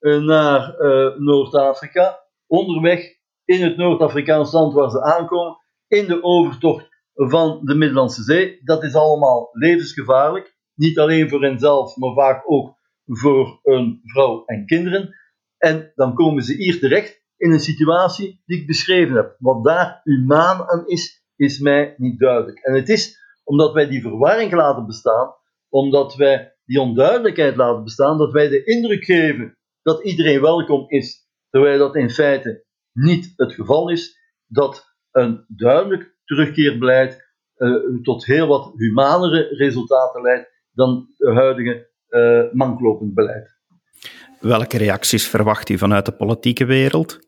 uh, 0.00 0.22
naar 0.22 0.74
Noord-Afrika. 1.18 2.22
Onderweg 2.46 3.16
in 3.44 3.62
het 3.62 3.76
Noord-Afrikaans 3.76 4.52
land 4.52 4.74
waar 4.74 4.90
ze 4.90 5.02
aankomen, 5.02 5.58
in 5.88 6.06
de 6.06 6.22
overtocht 6.22 6.93
van 7.14 7.60
de 7.64 7.74
Middellandse 7.74 8.22
Zee. 8.22 8.60
Dat 8.64 8.82
is 8.82 8.94
allemaal 8.94 9.48
levensgevaarlijk. 9.52 10.56
Niet 10.74 10.98
alleen 10.98 11.28
voor 11.28 11.42
henzelf, 11.42 11.96
maar 11.96 12.14
vaak 12.14 12.42
ook 12.46 12.76
voor 13.04 13.58
een 13.62 14.00
vrouw 14.04 14.44
en 14.44 14.66
kinderen. 14.66 15.14
En 15.58 15.92
dan 15.94 16.14
komen 16.14 16.42
ze 16.42 16.54
hier 16.54 16.78
terecht 16.78 17.22
in 17.36 17.52
een 17.52 17.60
situatie 17.60 18.42
die 18.46 18.60
ik 18.60 18.66
beschreven 18.66 19.16
heb. 19.16 19.36
Wat 19.38 19.64
daar 19.64 20.00
humaan 20.02 20.68
aan 20.68 20.86
is, 20.86 21.24
is 21.36 21.58
mij 21.58 21.94
niet 21.96 22.18
duidelijk. 22.18 22.58
En 22.58 22.74
het 22.74 22.88
is 22.88 23.22
omdat 23.44 23.72
wij 23.72 23.86
die 23.86 24.00
verwarring 24.00 24.52
laten 24.52 24.86
bestaan, 24.86 25.34
omdat 25.68 26.14
wij 26.14 26.56
die 26.64 26.80
onduidelijkheid 26.80 27.56
laten 27.56 27.84
bestaan, 27.84 28.18
dat 28.18 28.32
wij 28.32 28.48
de 28.48 28.64
indruk 28.64 29.04
geven 29.04 29.58
dat 29.82 30.04
iedereen 30.04 30.40
welkom 30.40 30.88
is, 30.88 31.28
terwijl 31.50 31.78
dat 31.78 31.96
in 31.96 32.10
feite 32.10 32.64
niet 32.92 33.32
het 33.36 33.52
geval 33.52 33.90
is, 33.90 34.18
dat 34.46 34.94
een 35.10 35.44
duidelijk 35.48 36.13
terugkeerbeleid 36.24 37.32
uh, 37.56 38.02
tot 38.02 38.26
heel 38.26 38.46
wat 38.46 38.72
humanere 38.76 39.48
resultaten 39.56 40.22
leidt 40.22 40.50
dan 40.72 41.06
het 41.16 41.34
huidige 41.34 41.90
uh, 42.08 42.42
manklopend 42.52 43.14
beleid. 43.14 43.58
Welke 44.40 44.78
reacties 44.78 45.28
verwacht 45.28 45.68
u 45.68 45.78
vanuit 45.78 46.06
de 46.06 46.12
politieke 46.12 46.64
wereld? 46.64 47.18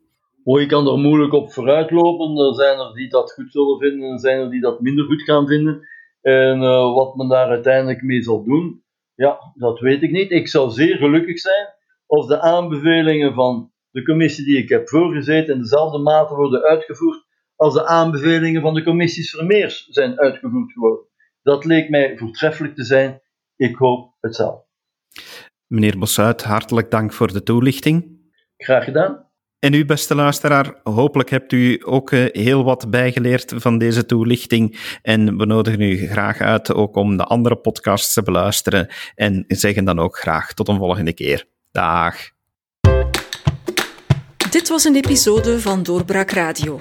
Oh, 0.44 0.60
je 0.60 0.66
kan 0.66 0.86
er 0.86 0.98
moeilijk 0.98 1.32
op 1.32 1.52
vooruitlopen. 1.52 2.46
Er 2.46 2.54
zijn 2.54 2.78
er 2.78 2.94
die 2.94 3.08
dat 3.08 3.32
goed 3.32 3.52
zullen 3.52 3.78
vinden, 3.78 4.06
en 4.06 4.12
er 4.12 4.18
zijn 4.18 4.40
er 4.40 4.50
die 4.50 4.60
dat 4.60 4.80
minder 4.80 5.04
goed 5.04 5.22
gaan 5.22 5.46
vinden. 5.46 5.80
En 6.20 6.62
uh, 6.62 6.94
wat 6.94 7.16
men 7.16 7.28
daar 7.28 7.48
uiteindelijk 7.48 8.02
mee 8.02 8.22
zal 8.22 8.44
doen, 8.44 8.82
ja, 9.14 9.38
dat 9.54 9.80
weet 9.80 10.02
ik 10.02 10.10
niet. 10.10 10.30
Ik 10.30 10.48
zou 10.48 10.70
zeer 10.70 10.96
gelukkig 10.96 11.38
zijn 11.38 11.66
als 12.06 12.26
de 12.26 12.40
aanbevelingen 12.40 13.34
van 13.34 13.72
de 13.90 14.02
commissie 14.02 14.44
die 14.44 14.58
ik 14.58 14.68
heb 14.68 14.88
voorgezeten 14.88 15.54
in 15.54 15.60
dezelfde 15.60 15.98
mate 15.98 16.34
worden 16.34 16.62
uitgevoerd 16.62 17.25
als 17.56 17.74
de 17.74 17.86
aanbevelingen 17.86 18.62
van 18.62 18.74
de 18.74 18.82
commissies 18.82 19.30
Vermeers 19.30 19.86
zijn 19.86 20.20
uitgevoerd 20.20 20.72
geworden. 20.72 21.06
Dat 21.42 21.64
leek 21.64 21.88
mij 21.88 22.16
voortreffelijk 22.16 22.74
te 22.74 22.84
zijn. 22.84 23.20
Ik 23.56 23.76
hoop 23.76 24.14
het 24.20 24.34
zelf. 24.34 24.60
Meneer 25.66 25.98
Bossuit, 25.98 26.42
hartelijk 26.42 26.90
dank 26.90 27.12
voor 27.12 27.32
de 27.32 27.42
toelichting. 27.42 28.20
Graag 28.56 28.84
gedaan. 28.84 29.26
En 29.58 29.72
u, 29.72 29.84
beste 29.84 30.14
luisteraar, 30.14 30.80
hopelijk 30.82 31.30
hebt 31.30 31.52
u 31.52 31.80
ook 31.84 32.12
eh, 32.12 32.24
heel 32.32 32.64
wat 32.64 32.90
bijgeleerd 32.90 33.52
van 33.56 33.78
deze 33.78 34.06
toelichting. 34.06 34.98
En 35.02 35.36
we 35.36 35.46
nodigen 35.46 35.80
u 35.80 36.06
graag 36.06 36.40
uit 36.40 36.74
ook 36.74 36.96
om 36.96 37.16
de 37.16 37.24
andere 37.24 37.56
podcasts 37.56 38.14
te 38.14 38.22
beluisteren. 38.22 38.88
En 39.14 39.44
zeggen 39.48 39.84
dan 39.84 39.98
ook 39.98 40.18
graag 40.18 40.54
tot 40.54 40.68
een 40.68 40.76
volgende 40.76 41.14
keer. 41.14 41.44
Dag. 41.70 42.16
Dit 44.50 44.68
was 44.68 44.84
een 44.84 44.94
episode 44.94 45.60
van 45.60 45.82
Doorbraak 45.82 46.30
Radio, 46.30 46.80